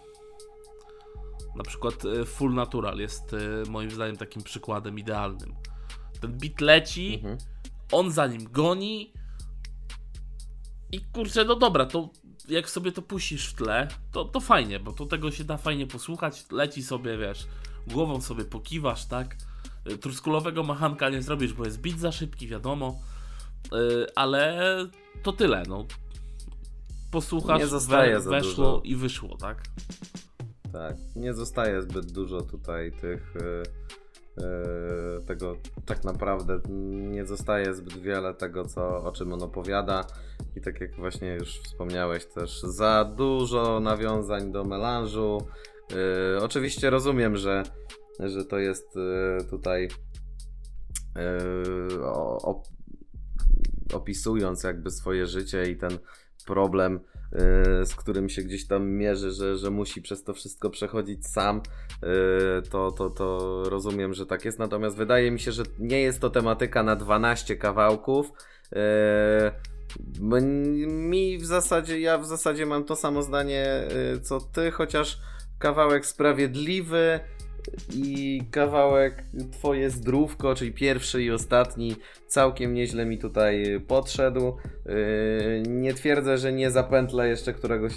[1.56, 5.56] Na przykład y, Full Natural jest y, moim zdaniem takim przykładem idealnym.
[6.22, 7.38] Ten beat leci, Mhm.
[7.92, 9.14] on za nim goni.
[10.92, 12.10] I kurczę, no dobra, to
[12.50, 15.88] jak sobie to puścisz w tle, to, to fajnie, bo to tego się da fajnie
[15.88, 16.46] posłuchać.
[16.52, 17.48] Leci sobie, wiesz,
[17.88, 19.36] głową sobie pokiwasz, tak?
[19.92, 23.00] Y, Truskulowego machanka nie zrobisz, bo jest bit za szybki, wiadomo.
[23.74, 24.62] Y, Ale
[25.24, 25.86] to tyle, no.
[27.12, 28.82] Posłuchasz, Nie zostaje we, weszło dużo.
[28.84, 29.62] i wyszło, tak?
[30.74, 33.34] Tak, nie zostaje zbyt dużo tutaj tych.
[33.36, 33.64] y,
[35.28, 35.56] tego
[35.86, 36.60] tak naprawdę
[37.12, 40.06] nie zostaje zbyt wiele tego, co, o czym on opowiada.
[40.56, 45.48] I tak jak właśnie już wspomniałeś, też za dużo nawiązań do melanżu.
[45.96, 47.64] Y, oczywiście rozumiem, że,
[48.20, 49.88] że to jest y, tutaj
[51.18, 52.64] y, o,
[53.94, 56.00] opisując jakby swoje życie i ten
[56.46, 57.00] problem,
[57.84, 61.62] z którym się gdzieś tam mierzy, że, że musi przez to wszystko przechodzić sam,
[62.70, 64.60] to, to, to rozumiem, że tak jest.
[64.60, 68.32] Natomiast wydaje mi się, że nie jest to tematyka na 12 kawałków.
[70.88, 73.88] Mi w zasadzie, ja w zasadzie mam to samo zdanie
[74.24, 75.20] co ty, chociaż
[75.62, 77.20] kawałek sprawiedliwy
[77.94, 81.96] i kawałek Twoje zdrówko, czyli pierwszy i ostatni,
[82.28, 84.58] całkiem nieźle mi tutaj podszedł.
[84.86, 87.94] Yy, Nie twierdzę, że nie zapętlę jeszcze któregoś,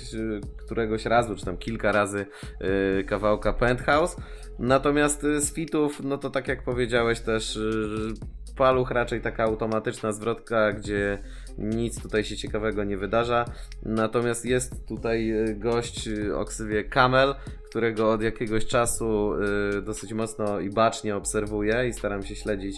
[0.57, 2.27] któregoś razu, czy tam kilka razy
[2.61, 4.17] yy, kawałka Penthouse.
[4.59, 10.73] Natomiast z fitów, no to tak jak powiedziałeś też, yy, paluch raczej taka automatyczna zwrotka,
[10.73, 11.19] gdzie
[11.59, 13.45] nic tutaj się ciekawego nie wydarza.
[13.83, 17.35] Natomiast jest tutaj yy, gość yy, o ksywie Kamel,
[17.69, 19.33] którego od jakiegoś czasu
[19.75, 22.77] yy, dosyć mocno i bacznie obserwuję i staram się śledzić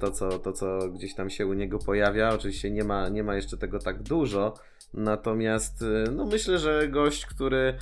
[0.00, 2.30] to, co, to, co gdzieś tam się u niego pojawia.
[2.34, 4.54] Oczywiście nie ma, nie ma jeszcze tego tak dużo.
[4.94, 7.74] Natomiast no myślę, że gość, który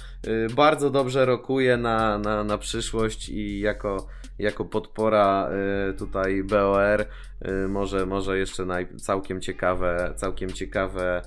[0.54, 4.06] bardzo dobrze rokuje na, na, na przyszłość i jako,
[4.38, 5.50] jako podpora
[5.86, 7.04] yy, tutaj BOR
[7.44, 11.22] yy, może, może jeszcze naj, całkiem ciekawe, całkiem ciekawe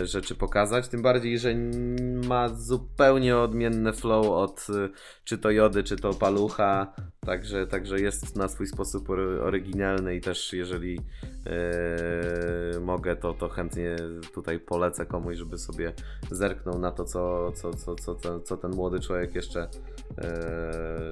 [0.00, 1.54] y, rzeczy pokazać, tym bardziej, że
[2.28, 4.90] ma zupełnie odmienny flow od y,
[5.24, 6.94] czy to Jody, czy to Palucha,
[7.26, 11.00] także, także jest na swój sposób ory- oryginalny i też jeżeli
[12.76, 13.96] y, mogę, to, to chętnie
[14.34, 15.92] tutaj polecę komuś, żeby sobie
[16.30, 19.68] zerknął na to, co, co, co, co, co, ten młody człowiek jeszcze y,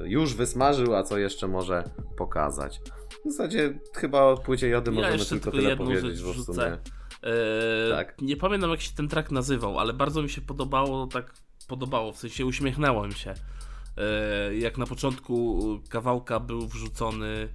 [0.04, 1.84] już wysmażył, a co jeszcze może
[2.16, 2.80] pokazać.
[3.24, 6.78] W zasadzie chyba o płycie Jody Ja możemy tylko tylko tyle powiedzieć, bo w sumie...
[7.22, 8.20] Eee, Tak.
[8.20, 11.34] Nie pamiętam jak się ten track nazywał, ale bardzo mi się podobało, tak
[11.68, 13.34] podobało, w sensie uśmiechnęło mi się.
[13.96, 17.48] Eee, jak na początku kawałka był wrzucony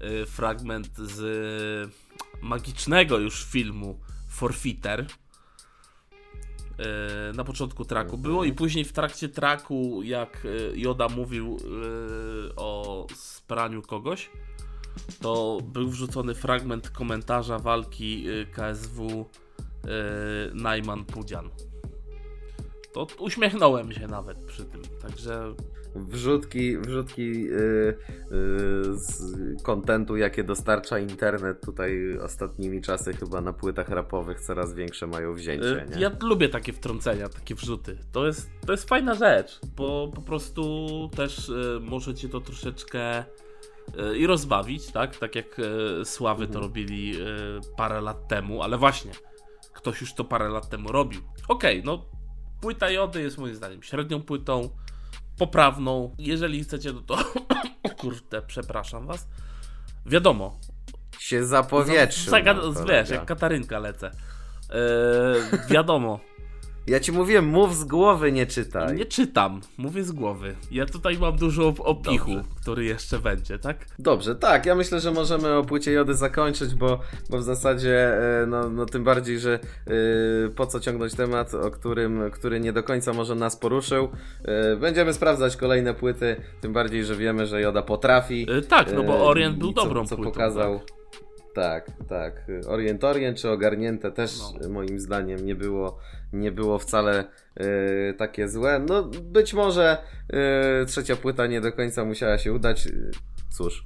[0.00, 1.90] e, fragment z
[2.42, 5.06] magicznego już filmu Forfeiter.
[6.78, 10.48] E, Na początku traku było i później w trakcie traku, jak e,
[10.78, 14.30] Joda mówił e, o spraniu kogoś,
[15.20, 19.24] to był wrzucony fragment komentarza walki KSW
[20.54, 21.50] Najman Pudzian.
[22.92, 25.54] To uśmiechnąłem się nawet przy tym, także
[25.98, 27.96] wrzutki, wrzutki yy, yy,
[28.94, 29.32] z
[29.62, 35.82] kontentu, jakie dostarcza internet tutaj ostatnimi czasy chyba na płytach rapowych coraz większe mają wzięcie,
[35.82, 36.00] y, nie?
[36.02, 37.98] ja lubię takie wtrącenia, takie wrzuty.
[38.12, 40.86] To jest, to jest fajna rzecz, bo po prostu
[41.16, 45.16] też y, może cię to troszeczkę y, i rozbawić, tak?
[45.16, 46.64] Tak jak y, Sławy to Mhm.
[46.64, 47.14] robili
[47.76, 49.12] parę lat temu, ale właśnie
[49.74, 51.20] ktoś już to parę lat temu robił.
[51.48, 52.04] Okej, no
[52.60, 54.70] płyta Jody jest moim zdaniem średnią płytą,
[55.38, 56.14] poprawną.
[56.18, 57.14] Jeżeli chcecie, no to
[57.82, 59.28] o kurde, przepraszam was.
[60.06, 60.58] Wiadomo,
[61.18, 62.32] Się zapowietrzył.
[62.32, 64.10] Zaga- nam wiesz, jak Katarynka lecę.
[64.70, 66.20] Eee, wiadomo,
[66.86, 68.96] Ja ci mówiłem, mów z głowy, nie czytaj.
[68.96, 70.56] Nie czytam, mówię z głowy.
[70.70, 72.50] Ja tutaj mam dużo op- opichu, Dobrze.
[72.62, 73.86] który jeszcze będzie, tak?
[73.98, 78.46] Dobrze, tak, ja myślę, że możemy o płycie Jody zakończyć, bo, bo w zasadzie, e,
[78.46, 82.82] no, no tym bardziej, że e, po co ciągnąć temat, o którym, który nie do
[82.82, 84.08] końca może nas poruszył.
[84.44, 88.46] E, Będziemy sprawdzać kolejne płyty, tym bardziej, że wiemy, że Joda potrafi.
[88.58, 90.30] Y, tak, no bo Orient był co, dobrą co płytą.
[90.32, 90.80] pokazał.
[90.80, 90.86] Tak?
[91.54, 92.46] Tak, tak.
[92.68, 94.30] Orient Orient czy Ogarnięte też
[94.62, 94.68] No.
[94.68, 95.98] moim zdaniem nie było,
[96.32, 97.24] nie było wcale
[97.56, 98.84] e, takie złe.
[98.88, 99.98] No być może
[100.30, 102.88] e, trzecia płyta nie do końca musiała się udać.
[103.56, 103.84] Cóż,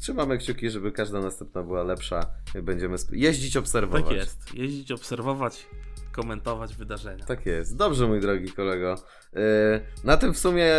[0.00, 2.26] trzymamy kciuki, żeby każda następna była lepsza.
[2.62, 4.04] Będziemy jeździć, obserwować.
[4.04, 4.54] tak jest.
[4.54, 5.66] Jeździć, obserwować,
[6.12, 7.24] komentować wydarzenia.
[7.24, 7.76] Tak jest.
[7.76, 8.94] Dobrze, mój drogi kolego.
[9.32, 9.40] Yy,
[10.04, 10.72] Na tym w sumie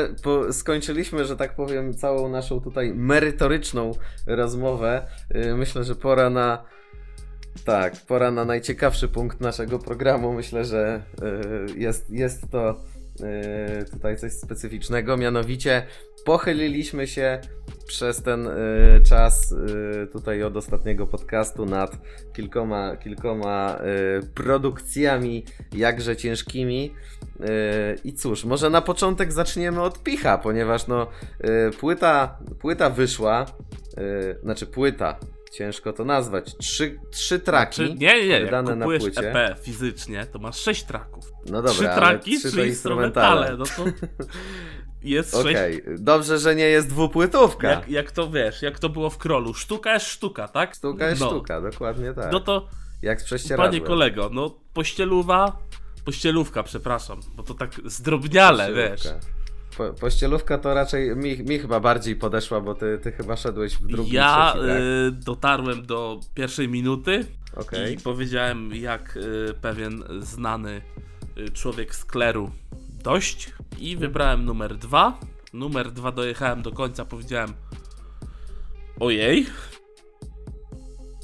[0.52, 3.92] skończyliśmy, że tak powiem, całą naszą tutaj merytoryczną
[4.28, 5.08] rozmowę.
[5.56, 6.64] Myślę, że pora na.
[7.66, 10.34] Tak, pora na najciekawszy punkt naszego programu.
[10.34, 12.80] Myślę, że yy, jest, jest to
[13.20, 15.18] yy, tutaj coś specyficznego.
[15.18, 15.84] Mianowicie
[16.26, 17.40] pochyliliśmy się
[17.88, 19.56] przez ten yy, czas
[20.12, 21.98] tutaj od ostatniego podcastu nad
[22.34, 23.80] kilkoma, kilkoma
[24.36, 26.94] produkcjami jakże ciężkimi.
[28.04, 31.08] I cóż, może na początek zaczniemy od picha, ponieważ no
[31.80, 33.46] płyta, płyta wyszła,
[34.44, 35.20] znaczy płyta,
[35.52, 37.76] ciężko to nazwać, trzy, trzy traki.
[37.76, 38.28] Czy, nie, nie.
[38.28, 39.34] Jak wydane na kupujesz płycie.
[39.34, 41.32] EP fizycznie, to masz sześć traków.
[41.46, 43.58] No dobra, trzy traki, trzy trzy, instrumentale.
[43.58, 43.86] No to
[45.02, 45.46] jest sześć.
[45.46, 47.70] Okej, dobrze, że nie jest dwupłytówka.
[47.70, 49.54] Jak, jak to wiesz, jak to było w krolu.
[49.54, 50.76] Sztuka jest sztuka, tak?
[50.76, 51.28] Sztuka jest no.
[51.28, 52.32] sztuka, dokładnie tak.
[52.32, 52.68] No to,
[53.02, 53.72] Jak z prześcieradłem.
[53.72, 55.58] panie kolego, no pościeluwa,
[56.06, 59.02] pościelówka, przepraszam, bo to tak zdrobniale, wiesz.
[59.78, 63.88] Po, pościelówka to raczej mi, mi chyba bardziej podeszła, bo ty, ty chyba szedłeś w
[63.88, 64.80] drugim, Ja trzeci, tak?
[64.80, 67.94] y, dotarłem do pierwszej minuty Okej.
[67.94, 70.82] i powiedziałem, jak y, pewien znany
[71.38, 72.52] y, człowiek z kleru
[73.04, 75.20] dość i wybrałem numer dwa.
[75.54, 77.54] Numer dwa dojechałem do końca, powiedziałem
[79.00, 79.46] ojej,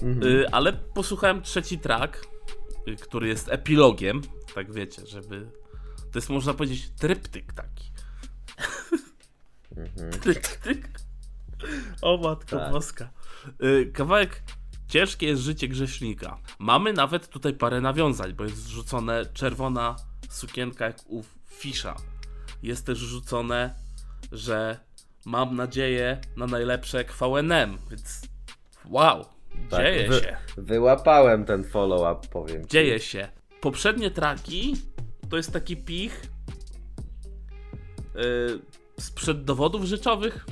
[0.02, 0.24] Mhm.
[0.34, 2.28] y, ale posłuchałem trzeci track,
[2.88, 4.22] y, który jest epilogiem,
[4.56, 5.50] tak wiecie, żeby...
[6.12, 7.92] To jest można powiedzieć tryptyk taki.
[9.78, 10.12] Mhm.
[10.12, 10.90] Tryptyk.
[12.02, 12.72] O matko Tak.
[12.72, 13.10] boska.
[13.64, 14.44] Y, Kawałek
[14.88, 16.38] Ciężkie jest życie grzesznika.
[16.60, 19.96] Mamy nawet tutaj parę nawiązań, bo jest rzucone czerwona
[20.30, 21.96] sukienka jak u Fisza.
[22.64, 23.76] Jest też rzucone,
[24.32, 24.80] że
[25.26, 28.22] mam nadzieję na najlepsze QNM, więc
[28.86, 29.26] wow,
[29.70, 30.38] Tak, dzieje wy- się.
[30.58, 32.68] Wyłapałem ten follow-up, powiem.
[32.68, 33.28] Dzieje się.
[33.62, 34.76] Poprzednie traki
[35.30, 36.22] to jest taki pich
[38.16, 38.60] yy,
[39.00, 40.46] sprzed dowodów rzeczowych.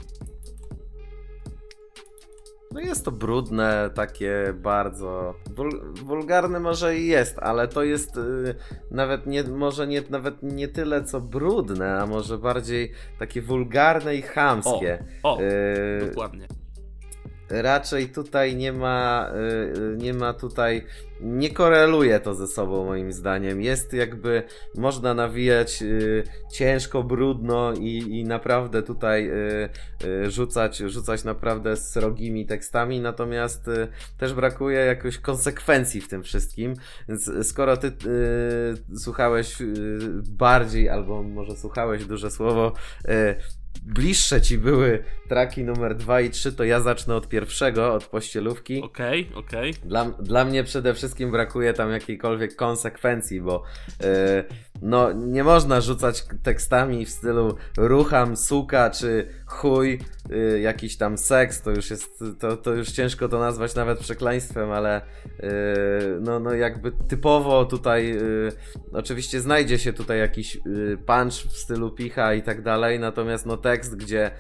[2.72, 8.56] No jest to brudne, takie bardzo wul, wulgarne może i jest, ale to jest y,
[8.92, 14.22] nawet nie, może nie, nawet nie tyle co brudne, a może bardziej takie wulgarne i
[14.22, 15.06] chamskie.
[15.24, 16.48] O, Y, dokładnie.
[17.50, 20.86] raczej tutaj nie ma, y, y, nie ma tutaj,
[21.22, 23.62] nie koreluje to ze sobą moim zdaniem.
[23.62, 24.44] Jest jakby,
[24.78, 29.70] można nawijać y, ciężko, brudno i, i naprawdę tutaj y,
[30.04, 33.88] y, rzucać, rzucać naprawdę srogimi tekstami, natomiast y,
[34.18, 36.74] też brakuje jakoś konsekwencji w tym wszystkim.
[37.10, 39.66] Więc skoro ty y, słuchałeś y,
[40.30, 42.74] bardziej, albo może słuchałeś duże słowo,
[43.10, 43.36] y,
[43.84, 48.82] bliższe ci były traki numer 2 i 3, to ja zacznę od pierwszego, od pościelówki.
[48.84, 49.74] Okej, okej.
[49.74, 53.64] Dla, dla mnie przede wszystkim brakuje tam jakiejkolwiek konsekwencji, bo
[54.04, 54.44] e,
[54.82, 60.00] no nie można rzucać tekstami w stylu rucham, suka czy chuj,
[60.32, 64.72] e, jakiś tam seks, to już jest, to, to już ciężko to nazwać nawet przekleństwem,
[64.72, 65.02] ale e,
[66.22, 68.18] no, no jakby typowo tutaj
[68.94, 70.58] oczywiście znajdzie się tutaj jakiś
[71.06, 74.32] punch w stylu picha i tak dalej, natomiast no tekst, gdzie e,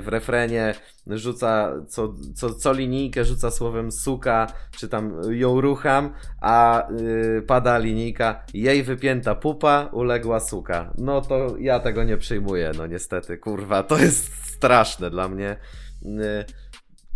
[0.00, 0.74] w refrenie
[1.06, 7.78] rzuca co, co, co linijkę rzuca słowem suka, czy tam ją rucham, a yy, pada
[7.78, 10.92] linijka jej wypięta pupa, uległa suka.
[10.98, 15.56] No to ja tego nie przyjmuję, no niestety, kurwa, to jest straszne dla mnie.
[16.02, 16.44] Yy,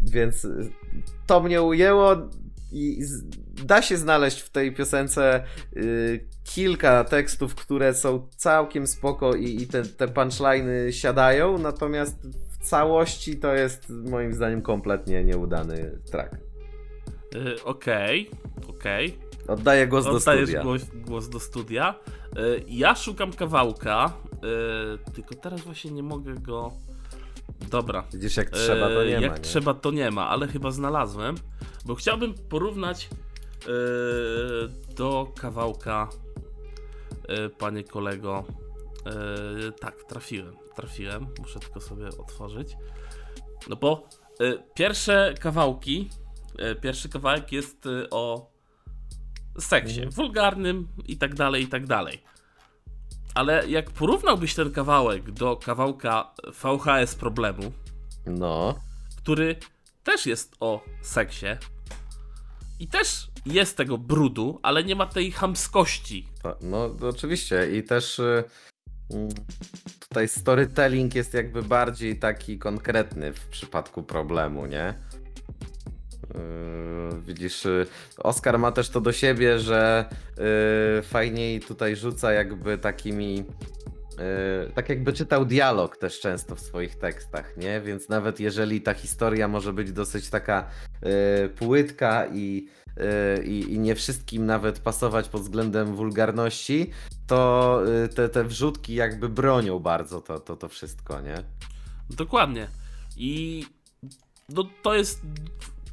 [0.01, 0.73] więc y,
[1.27, 2.17] to mnie ujęło
[2.73, 3.03] i
[3.65, 5.45] da się znaleźć w tej piosence
[5.77, 12.17] y, kilka tekstów, które są całkiem spoko i, i te, te punchliny siadają, natomiast
[12.51, 16.35] w całości to jest moim zdaniem kompletnie nieudany track.
[17.35, 18.31] Y, Okej,
[18.69, 19.19] okej.
[19.49, 20.63] Oddaję głos do Oddajesz studia.
[20.63, 21.95] głos, głos do studia.
[22.39, 24.13] Y, Ja szukam kawałka,
[25.09, 26.73] y, tylko teraz właśnie nie mogę go.
[27.71, 28.05] Dobra.
[28.13, 29.37] Widzisz, jak trzeba, to nie Jak ma.
[29.37, 29.43] Nie?
[29.43, 31.35] trzeba, to nie ma, ale chyba znalazłem,
[31.85, 33.69] bo chciałbym porównać y,
[34.95, 36.09] do kawałka
[37.29, 38.45] e, panie kolego.
[39.07, 41.27] E, tak, trafiłem, trafiłem.
[41.39, 42.77] Muszę tylko sobie otworzyć.
[43.69, 44.09] No bo
[44.75, 46.09] pierwsze kawałki,
[46.81, 48.51] pierwszy kawałek jest o
[49.59, 50.11] seksie, Mhm.
[50.11, 52.23] wulgarnym i tak dalej, i tak dalej.
[53.35, 57.73] Ale jak porównałbyś ten kawałek do kawałka VHS problemu,
[58.27, 58.75] No.
[59.19, 59.57] który
[60.05, 61.47] też jest o seksie
[62.83, 66.29] i też jest tego brudu, ale nie ma tej chamskości.
[66.43, 67.77] To- No, to oczywiście.
[67.79, 68.45] I też y,
[69.11, 69.29] mm,
[70.01, 74.95] tutaj storytelling jest jakby bardziej taki konkretny w przypadku problemu, nie?
[76.35, 77.87] Yy, widzisz, y,
[78.19, 80.05] Oskar ma też to do siebie, że
[80.99, 83.45] y, fajniej tutaj rzuca jakby takimi.
[84.13, 87.81] Y, tak jakby czytał dialog też często w swoich tekstach, nie?
[87.81, 90.69] Więc nawet jeżeli ta historia może być dosyć taka
[91.45, 92.69] y, płytka i,
[93.39, 96.91] y, i, i nie wszystkim nawet pasować pod względem wulgarności,
[97.27, 97.81] to
[98.15, 101.35] te, te wrzutki jakby bronią bardzo to, to, to wszystko, nie?
[102.11, 102.69] Dokładnie.
[103.17, 103.65] I
[104.49, 105.21] no, to jest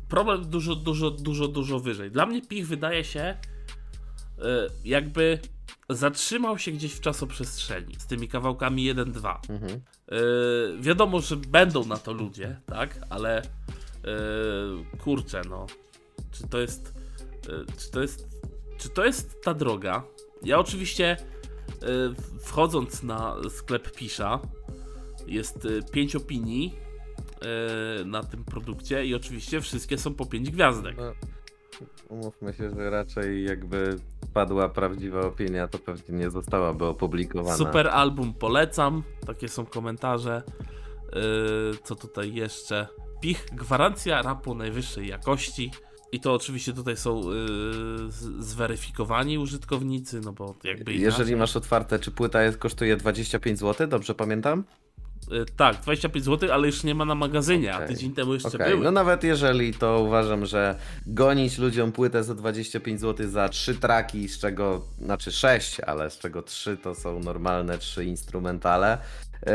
[0.10, 2.12] problem dużo, dużo, dużo, dużo wyżej.
[2.12, 3.38] Dla mnie Pich wydaje się e,
[4.86, 5.40] jakby
[5.90, 9.36] zatrzymał się gdzieś w czasoprzestrzeni z tymi kawałkami 1-2.
[9.50, 9.72] Mhm.
[9.72, 10.18] E,
[10.80, 13.00] wiadomo, że będą na to ludzie, tak?
[13.10, 13.44] Ale e,
[14.98, 15.66] kurczę, no.
[16.32, 16.94] Czy to jest.
[17.50, 18.28] e, czy to jest.
[18.78, 20.04] Czy to jest ta droga?
[20.44, 21.78] Ja oczywiście e,
[22.42, 24.40] wchodząc na sklep Pisza
[25.28, 26.76] jest 5 opinii
[28.02, 30.98] e, na tym produkcie i oczywiście wszystkie są po 5 gwiazdek.
[30.98, 31.14] No,
[32.10, 33.96] umówmy się, że raczej jakby
[34.34, 37.58] padła prawdziwa opinia, to pewnie nie zostałaby opublikowana.
[37.58, 39.04] Super album, polecam.
[39.28, 40.44] Takie są komentarze.
[41.16, 41.22] Yy,
[41.84, 42.88] co tutaj jeszcze?
[43.22, 45.72] Pich, gwarancja rapu najwyższej jakości.
[46.12, 47.34] I to oczywiście tutaj są yy,
[48.40, 51.36] zweryfikowani użytkownicy, no bo jakby Jeżeli inaczej.
[51.36, 54.64] masz otwarte, czy płyta jest, kosztuje 25 zł, dobrze pamiętam?
[55.32, 57.88] Yy, tak, 25 zł, ale już nie ma na magazynie, a Okej.
[57.88, 58.84] tydzień temu jeszcze Okej, były.
[58.84, 60.76] no nawet jeżeli, to uważam, że
[61.08, 66.18] gonić ludziom płytę za 25 zł za 3 traki, z czego, znaczy 6, ale z
[66.18, 68.98] czego 3 to są normalne 3 instrumentale,
[69.46, 69.52] yy,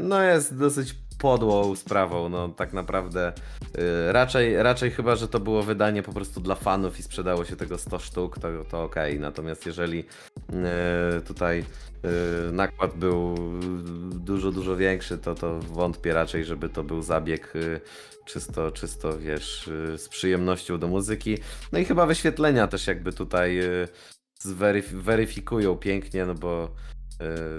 [0.00, 3.32] no jest dosyć podłą sprawą, no tak naprawdę
[3.74, 7.56] yy, raczej, raczej chyba, że to było wydanie po prostu dla fanów i sprzedało się
[7.56, 11.64] tego 100 sztuk, to, to okej, natomiast jeżeli yy, tutaj
[12.02, 13.34] yy, nakład był
[14.10, 17.80] dużo, dużo większy, to, to wątpię raczej, żeby to był zabieg yy,
[18.24, 21.38] czysto, czysto, wiesz, yy, z przyjemnością do muzyki.
[21.72, 23.88] No i chyba wyświetlenia też jakby tutaj yy,
[24.44, 26.74] zweryf- weryfikują pięknie, no bo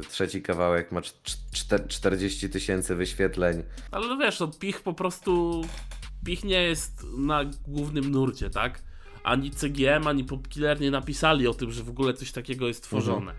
[0.09, 3.63] trzeci kawałek ma cz- czter- 40 tysięcy wyświetleń.
[3.91, 5.61] Ale no wiesz, no Pich po prostu.
[6.25, 8.83] Pich nie jest na głównym nurcie, tak?
[9.23, 13.33] Ani CGM, ani Popkiller nie napisali o tym, że w ogóle coś takiego jest tworzone.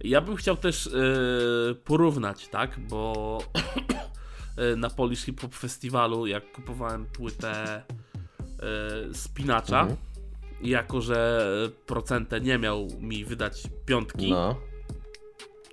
[0.00, 0.86] Ja bym chciał też
[1.66, 2.80] yy, porównać, tak?
[2.88, 3.38] Bo
[4.58, 7.82] yy, na Polish Hip Hop Festiwalu, jak kupowałem płytę
[9.08, 9.98] yy, Spinacza, Mhm.
[10.62, 11.48] jako że
[11.86, 14.60] procentę nie miał mi wydać piątki, No,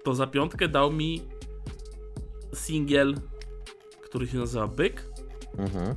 [0.04, 1.22] to za piątkę dał mi
[2.54, 3.16] singiel,
[4.04, 5.06] który się nazywa Byk.
[5.58, 5.96] mhm.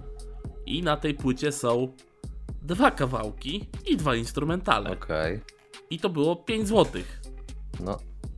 [0.67, 1.93] I na tej płycie są
[2.63, 4.91] dwa kawałki i dwa instrumentale.
[4.91, 5.41] okej.
[5.91, 7.03] I to było 5 zł.
[7.81, 7.97] No,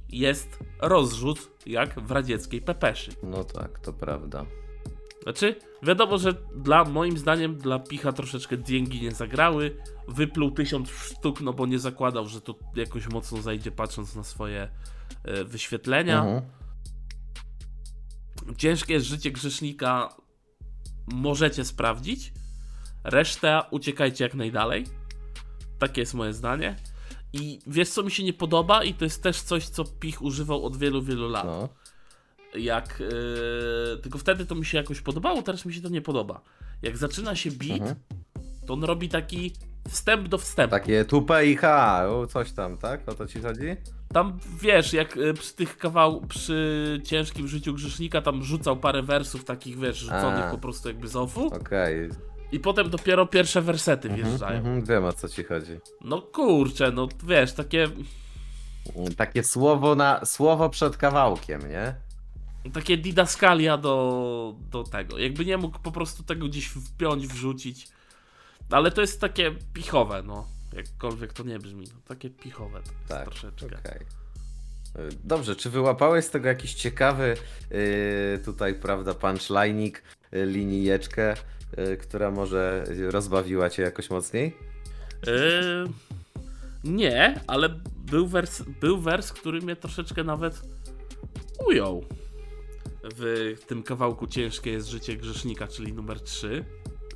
[0.08, 3.10] Jest rozrzut jak w radzieckiej pepeszy.
[3.22, 4.44] no tak, to prawda.
[5.22, 9.76] Znaczy, wiadomo, że dla moim zdaniem dla Picha troszeczkę dzięgi nie zagrały.
[10.08, 14.68] Wypluł tysiąc sztuk, no bo nie zakładał, że to jakoś mocno zajdzie patrząc na swoje
[15.44, 16.18] wyświetlenia.
[16.24, 16.42] Mhm.
[18.56, 20.09] Ciężkie jest życie grzesznika.
[21.12, 22.32] Możecie sprawdzić.
[23.04, 24.84] Resztę uciekajcie jak najdalej.
[25.78, 26.76] Takie jest moje zdanie.
[27.32, 30.64] I wiesz, co mi się nie podoba, i to jest też coś, co Pich używał
[30.66, 31.44] od wielu, wielu lat.
[31.44, 31.68] No,
[32.54, 33.00] Jak.
[33.00, 36.40] Yy, tylko wtedy to mi się jakoś podobało, teraz mi się to nie podoba.
[36.82, 37.96] Jak zaczyna się beat, Mhm.
[38.66, 39.52] to on robi taki
[39.88, 40.70] wstęp do wstępu.
[40.70, 43.09] takie tupe i ha, coś tam, tak?
[43.09, 43.76] O to ci chodzi?
[44.14, 49.44] Tam wiesz, jak y, przy tych kawał, przy ciężkim życiu grzesznika, tam rzucał parę wersów
[49.44, 50.50] takich, wiesz, rzuconych A.
[50.50, 51.46] po prostu jakby z ofu.
[51.46, 52.11] Okej.
[52.52, 54.59] I potem dopiero pierwsze wersety Mhm, wjeżdżają.
[54.59, 55.78] mhm, wiem o co ci chodzi.
[56.00, 57.88] No kurczę, no wiesz, takie,
[59.16, 61.94] Takie słowo na słowo przed kawałkiem, nie?
[62.72, 65.18] takie didaskalia do, do tego.
[65.18, 67.88] Jakby nie mógł po prostu tego gdzieś wpiąć, wrzucić.
[68.70, 70.46] Ale to jest takie pichowe, no.
[70.79, 71.87] Jakkolwiek to nie brzmi.
[71.95, 73.66] No, takie pichowe to Tak, troszeczkę.
[73.66, 74.01] Okej.
[74.97, 77.37] Y, Dobrze, czy wyłapałeś z tego jakiś ciekawy
[77.70, 79.93] yy, tutaj, prawda, punchline'ik,
[80.33, 81.35] yy, linijeczkę,
[81.76, 84.57] yy, która może rozbawiła cię jakoś mocniej?
[85.26, 85.85] Yy,
[86.85, 90.62] Nie, ale był wers, był wers, który mnie troszeczkę nawet
[91.66, 92.05] ujął.
[93.16, 96.64] W tym kawałku ciężkie jest życie grzesznika, czyli numer 3.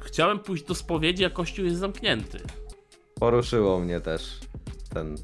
[0.01, 2.39] Chciałem pójść do spowiedzi, a kościół jest zamknięty.
[3.23, 4.39] Poruszyło mnie też
[4.95, 5.17] ten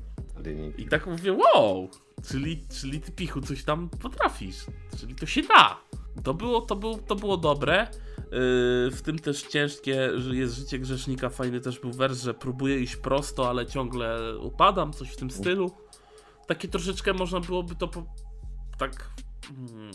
[0.45, 0.83] linijki.
[0.83, 1.91] I tak mówię, wow,
[2.29, 4.57] czyli, czyli ty pichu coś tam potrafisz,
[5.01, 5.81] czyli to się da.
[6.25, 7.89] To było, to było, to było dobre.
[8.17, 11.31] Yy, w tym też ciężkie, że jest życie grzesznika.
[11.31, 15.71] Fajny też był wers, że próbuję iść prosto, ale ciągle upadam, coś w tym stylu.
[16.47, 18.07] Takie troszeczkę można byłoby to po,
[18.79, 19.11] tak.
[19.49, 19.91] Hmm,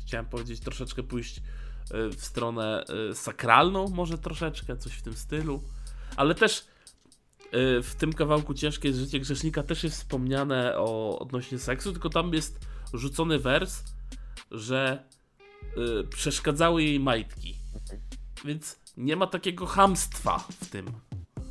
[0.00, 1.42] chciałem powiedzieć, troszeczkę pójść
[1.92, 5.62] yy, w stronę yy, sakralną, może troszeczkę, coś w tym stylu.
[6.16, 6.71] Ale też
[7.82, 12.34] w tym kawałku ciężkie jest życie grzesznika też jest wspomniane o odnośnie seksu, tylko tam
[12.34, 12.60] jest
[12.94, 13.84] rzucony wers,
[14.50, 15.04] że
[16.00, 17.56] y, przeszkadzały jej majtki.
[18.44, 20.86] Więc nie ma takiego hamstwa w tym.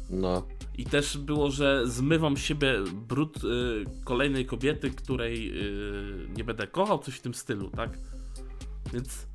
[0.10, 0.47] No,
[0.78, 5.52] I też było, że zmywam siebie brud y, kolejnej kobiety, której
[6.26, 7.97] y, nie będę kochał, coś w tym stylu, tak?
[8.93, 9.28] Więc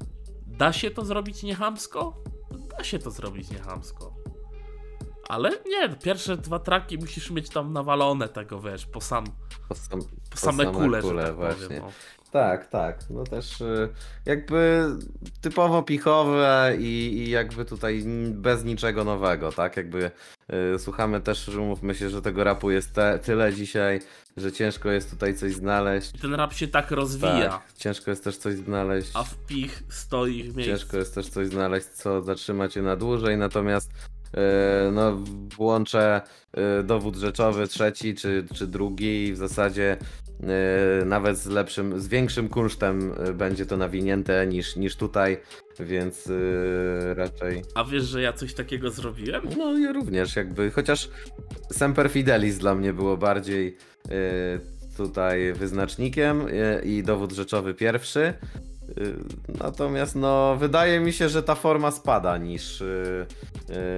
[0.47, 2.23] da się to zrobić niechamsko?
[2.79, 4.16] Da się to zrobić niechamsko.
[5.29, 9.24] Ale nie, pierwsze dwa traki musisz mieć tam nawalone tego, wiesz, po sam,
[9.68, 10.01] po, sam,
[10.31, 11.66] po same kule, że tak właśnie.
[11.66, 11.83] powiem.
[11.83, 11.93] No.
[12.33, 12.99] Tak, tak.
[13.11, 13.89] No też y,
[14.27, 14.87] jakby
[15.41, 19.77] typowo pichowe i, i jakby tutaj bez niczego nowego, tak?
[19.77, 20.11] Jakby
[20.74, 24.01] y, słuchamy też, że umówmy się, że tego rapu jest te, tyle dzisiaj,
[24.37, 26.14] że ciężko jest tutaj coś znaleźć.
[26.14, 29.11] I ten rap się tak rozwija, Tak, ciężko jest też coś znaleźć.
[29.14, 30.77] a wpich stoi w miejscu.
[30.79, 33.91] Ciężko jest też coś znaleźć, co zatrzyma cię na dłużej, natomiast
[34.93, 35.16] no,
[35.57, 36.20] włączę
[36.53, 39.97] e, dowód rzeczowy trzeci czy, czy drugi i w zasadzie
[40.43, 45.39] e, nawet z lepszym, z większym kunsztem e, będzie to nawinięte niż, niż tutaj,
[45.81, 47.62] więc e, raczej.
[47.74, 49.43] A wiesz, że ja coś takiego zrobiłem?
[49.59, 51.09] No ja również jakby, chociaż
[51.72, 53.77] Semper Fidelis dla mnie było bardziej
[54.11, 58.35] e, tutaj wyznacznikiem e, i dowód rzeczowy pierwszy.
[58.89, 63.26] E, Natomiast no wydaje mi się, że ta forma spada niż, e,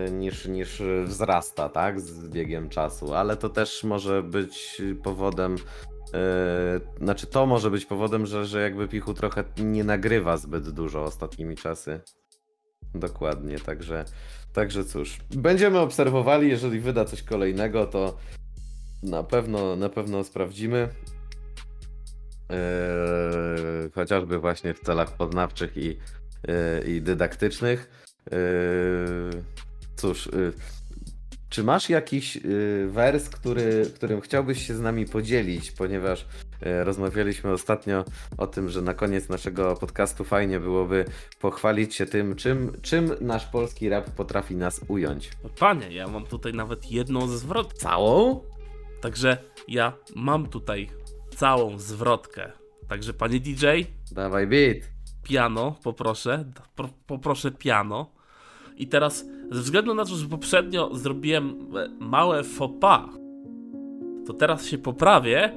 [0.07, 5.57] e, niż, niż wzrasta, tak, z biegiem czasu, ale to też może być powodem
[7.01, 11.57] znaczy to może być powodem, że, że jakby Pichu trochę nie nagrywa zbyt dużo ostatnimi
[11.57, 12.01] czasy.
[12.95, 14.05] Dokładnie, także
[14.53, 18.17] Także cóż, będziemy obserwowali, jeżeli wyda coś kolejnego, to
[19.03, 20.89] na pewno, na pewno sprawdzimy.
[22.51, 25.99] Eee, chociażby właśnie w celach poznawczych i,
[26.49, 27.91] eee, i dydaktycznych.
[28.31, 28.39] Eee,
[29.97, 30.29] cóż,
[31.49, 32.39] czy masz jakiś
[32.87, 36.27] wers, który, którym chciałbyś się z nami podzielić, ponieważ
[36.61, 38.05] rozmawialiśmy ostatnio
[38.39, 41.05] o tym, że na koniec naszego podcastu fajnie byłoby
[41.41, 45.31] pochwalić się tym, czym, czym nasz polski rap potrafi nas ująć.
[45.59, 47.79] Panie, ja mam tutaj nawet jedną zwrotkę.
[47.79, 48.41] Całą?
[49.01, 49.39] Także
[49.69, 50.91] ja mam tutaj
[51.39, 52.53] całą zwrotkę.
[52.89, 53.67] Także panie DJ,
[54.13, 54.77] Dawaj beat.
[55.23, 56.45] piano poproszę,
[56.77, 58.11] pro, poproszę piano.
[58.77, 62.43] I teraz ze względu na to, że poprzednio zrobiłem e, małe
[62.81, 63.11] pas,
[64.27, 65.53] to teraz się poprawię,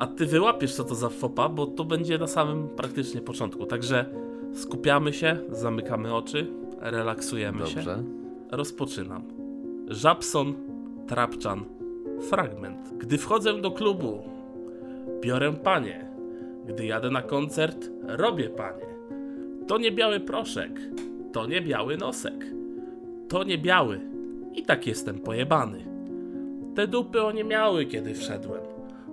[0.00, 3.66] a ty wyłapiesz co to za pas, bo to będzie na samym praktycznie początku.
[3.66, 4.06] Także
[4.54, 6.46] skupiamy się, zamykamy oczy,
[6.80, 7.74] relaksujemy się.
[7.74, 8.02] Dobrze.
[8.50, 9.22] Rozpoczynam.
[9.88, 10.54] Żabson,
[11.08, 11.64] Trapczan,
[12.28, 12.98] fragment.
[12.98, 14.39] Gdy wchodzę do klubu,
[15.20, 16.04] biorę panie.
[16.66, 18.86] Gdy jadę na koncert, robię panie.
[19.66, 20.80] To nie biały proszek,
[21.32, 22.44] to nie biały nosek.
[23.28, 24.00] To nie biały
[24.54, 25.84] i tak jestem pojebany.
[26.74, 28.60] Te dupy one miały, kiedy wszedłem.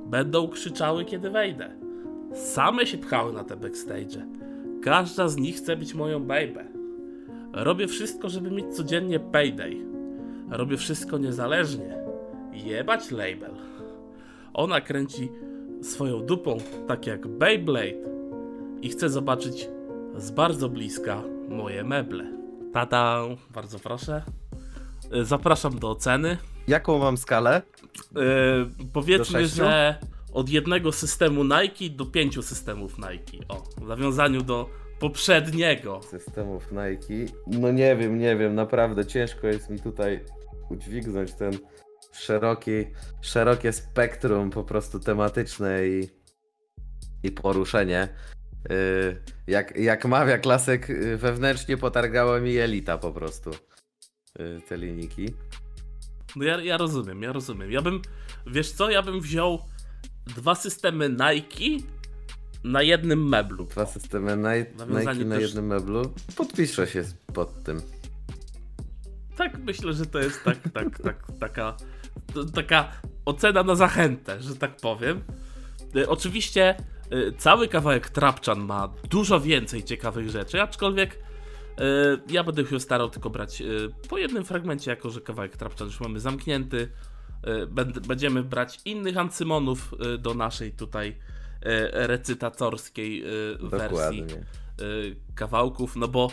[0.06, 1.70] Będą krzyczały, kiedy wejdę.
[2.34, 4.26] Same się pchały na te backstage.
[4.84, 6.66] Każda z nich chce być moją baby.
[7.54, 9.78] Robię wszystko, żeby mieć codziennie payday.
[10.50, 11.98] Robię wszystko niezależnie.
[12.54, 13.52] Jebać label.
[14.54, 15.30] Ona kręci
[15.82, 16.58] swoją dupą
[16.88, 17.98] tak jak Beyblade
[18.82, 19.70] i chce zobaczyć
[20.18, 22.34] z bardzo bliska moje meble.
[22.74, 23.22] Tada!
[23.50, 24.24] Bardzo proszę.
[25.16, 26.38] Y, Zapraszam do oceny.
[26.68, 27.62] Jaką mam skalę?
[28.16, 28.22] Yy,
[28.94, 29.96] powiedzmy, że
[30.34, 33.46] od jednego systemu Nike do pięciu systemów Nike.
[33.48, 36.02] O, w nawiązaniu do poprzedniego.
[36.02, 37.34] Systemów Nike.
[37.48, 40.20] No nie wiem, nie wiem, naprawdę ciężko jest mi tutaj
[40.70, 41.52] udźwignąć ten
[42.12, 42.88] szeroki,
[43.22, 46.10] szerokie spektrum po prostu tematyczne i,
[47.24, 48.08] i poruszenie.
[48.70, 53.52] Yy, jak, jak mawia klasyk, yy, wewnętrznie potargała mi elita po prostu.
[54.40, 55.34] Yy, te linijki.
[56.36, 57.72] No ja, ja rozumiem, ja rozumiem.
[57.72, 58.02] Ja bym,
[58.48, 59.60] wiesz co, ja bym wziął
[60.26, 61.84] dwa systemy Nike
[62.64, 63.66] na jednym meblu.
[63.66, 64.86] Dwa systemy Nike,
[65.26, 66.14] na też- jednym meblu.
[66.36, 67.04] Podpiszę się
[67.34, 67.82] pod tym.
[69.38, 71.78] Tak, myślę, że to jest tak, tak, tak, taka,
[72.56, 72.92] taka
[73.26, 75.22] ocena na zachętę, że tak powiem.
[75.96, 76.76] Y, Oczywiście
[77.14, 81.84] y, cały kawałek Trapchan ma dużo więcej ciekawych rzeczy, aczkolwiek y,
[82.30, 83.64] ja będę się starał tylko brać
[84.10, 86.92] po jednym fragmencie, jako że kawałek Trapchan już mamy zamknięty.
[87.68, 91.18] Będ- Będziemy brać innych ancymonów do naszej tutaj
[91.94, 93.24] recytatorskiej
[93.60, 94.46] wersji Dokładnie.
[94.82, 96.32] y, kawałków, no bo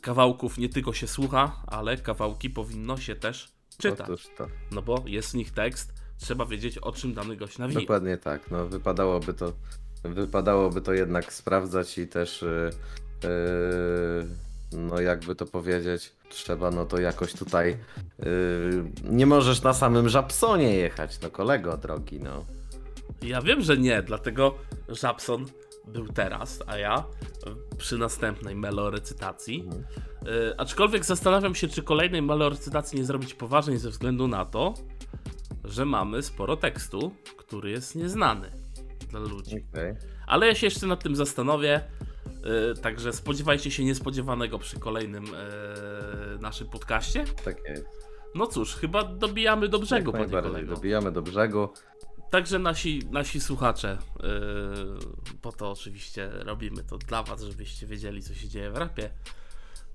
[0.00, 4.00] kawałków nie tylko się słucha, ale kawałki powinno się też czytać.
[4.00, 4.46] Otóż to.
[4.72, 7.80] No bo jest w nich tekst, trzeba wiedzieć o czym dany gość nawija.
[7.80, 8.50] Dokładnie tak.
[8.50, 9.52] No, wypadałoby to,
[10.04, 12.70] wypadałoby to jednak sprawdzać i też, yy,
[13.28, 14.26] yy,
[14.72, 17.76] no jakby to powiedzieć, trzeba no to jakoś tutaj,
[18.18, 18.26] yy,
[19.04, 22.44] nie możesz na samym Żabsonie jechać, no kolego drogi, no.
[23.22, 24.54] Ja wiem, że nie, dlatego
[24.88, 25.46] Żabson
[25.86, 27.04] był teraz, a ja
[27.78, 29.68] przy następnej melorecytacji.
[30.26, 34.74] Y, aczkolwiek zastanawiam się, czy kolejnej melorecytacji nie zrobić poważniej ze względu na to,
[35.64, 38.50] że mamy sporo tekstu, który jest nieznany
[39.10, 39.64] dla ludzi.
[39.72, 39.94] Okej.
[40.26, 41.80] Ale ja się jeszcze nad tym zastanowię.
[42.44, 47.24] Yy, także spodziewajcie się niespodziewanego przy kolejnym yy, naszym podcaście.
[47.44, 47.86] Tak jest.
[48.34, 50.42] No cóż, chyba dobijamy do brzegu, najbardziej.
[50.42, 50.74] kolego.
[50.74, 51.68] Dobijamy do brzegu.
[52.30, 58.34] Także nasi, nasi słuchacze, yy, po to oczywiście robimy to dla was, żebyście wiedzieli, co
[58.34, 59.10] się dzieje w rapie.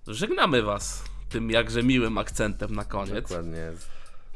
[0.08, 3.30] Żegnamy was tym jakże miłym akcentem na koniec.
[3.30, 3.72] Dokładnie.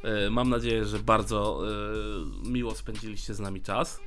[0.03, 1.61] Yy, mam nadzieję, że bardzo
[2.43, 3.99] yy, miło spędziliście z nami czas.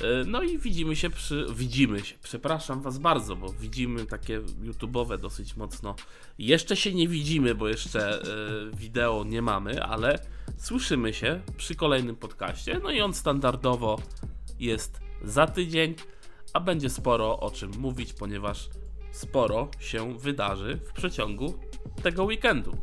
[0.00, 1.46] Yy, No i widzimy się przy.
[1.54, 2.14] Widzimy się.
[2.22, 5.94] Przepraszam Was bardzo, bo widzimy takie YouTube'owe dosyć mocno.
[6.38, 10.18] Jeszcze się nie widzimy, bo jeszcze yy, wideo nie mamy, ale
[10.56, 12.80] słyszymy się przy kolejnym podcaście.
[12.82, 14.02] No i on standardowo
[14.58, 15.94] jest za tydzień,
[16.52, 18.68] a będzie sporo o czym mówić, ponieważ
[19.12, 21.58] sporo się wydarzy w przeciągu
[22.02, 22.76] tego weekendu.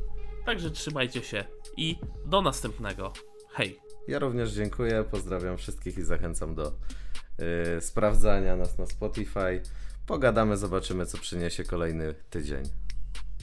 [0.45, 1.43] Także trzymajcie się
[1.77, 1.95] i
[2.25, 3.13] do następnego.
[3.49, 3.88] Hej!
[4.09, 9.61] Ja również dziękuję, pozdrawiam wszystkich i zachęcam do yy, sprawdzania nas na Spotify.
[10.05, 12.63] Pogadamy, zobaczymy co przyniesie kolejny tydzień.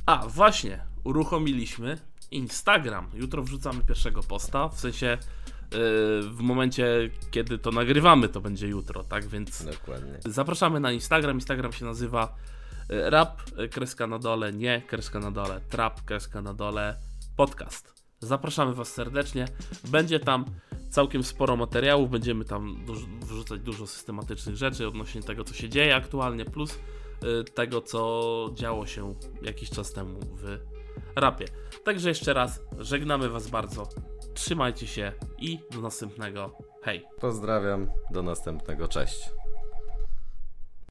[0.07, 1.99] A, właśnie, uruchomiliśmy
[2.31, 3.11] Instagram.
[3.15, 5.79] Jutro wrzucamy pierwszego posta, w sensie yy,
[6.23, 10.19] w momencie, kiedy to nagrywamy, to będzie jutro, tak więc Dokładnie.
[10.25, 11.37] zapraszamy na Instagram.
[11.37, 12.37] Instagram się nazywa
[12.91, 16.97] y, rap, y, kreska na dole, nie, kreska na dole, trap, kreska na dole,
[17.37, 17.96] podcast.
[18.21, 19.49] Zapraszamy Was serdecznie.
[19.89, 20.45] Będzie tam
[20.91, 22.85] całkiem sporo materiałów, będziemy tam
[23.23, 26.79] wrzucać dużo systematycznych rzeczy odnośnie tego, co się dzieje aktualnie, plus
[27.41, 30.59] y, tego, co działo się jakiś czas temu w
[31.17, 31.45] rapie.
[31.85, 33.89] Także jeszcze raz żegnamy Was bardzo.
[34.35, 36.59] Trzymajcie się i do następnego.
[36.83, 37.05] Hej!
[37.21, 39.31] Pozdrawiam, do następnego, cześć.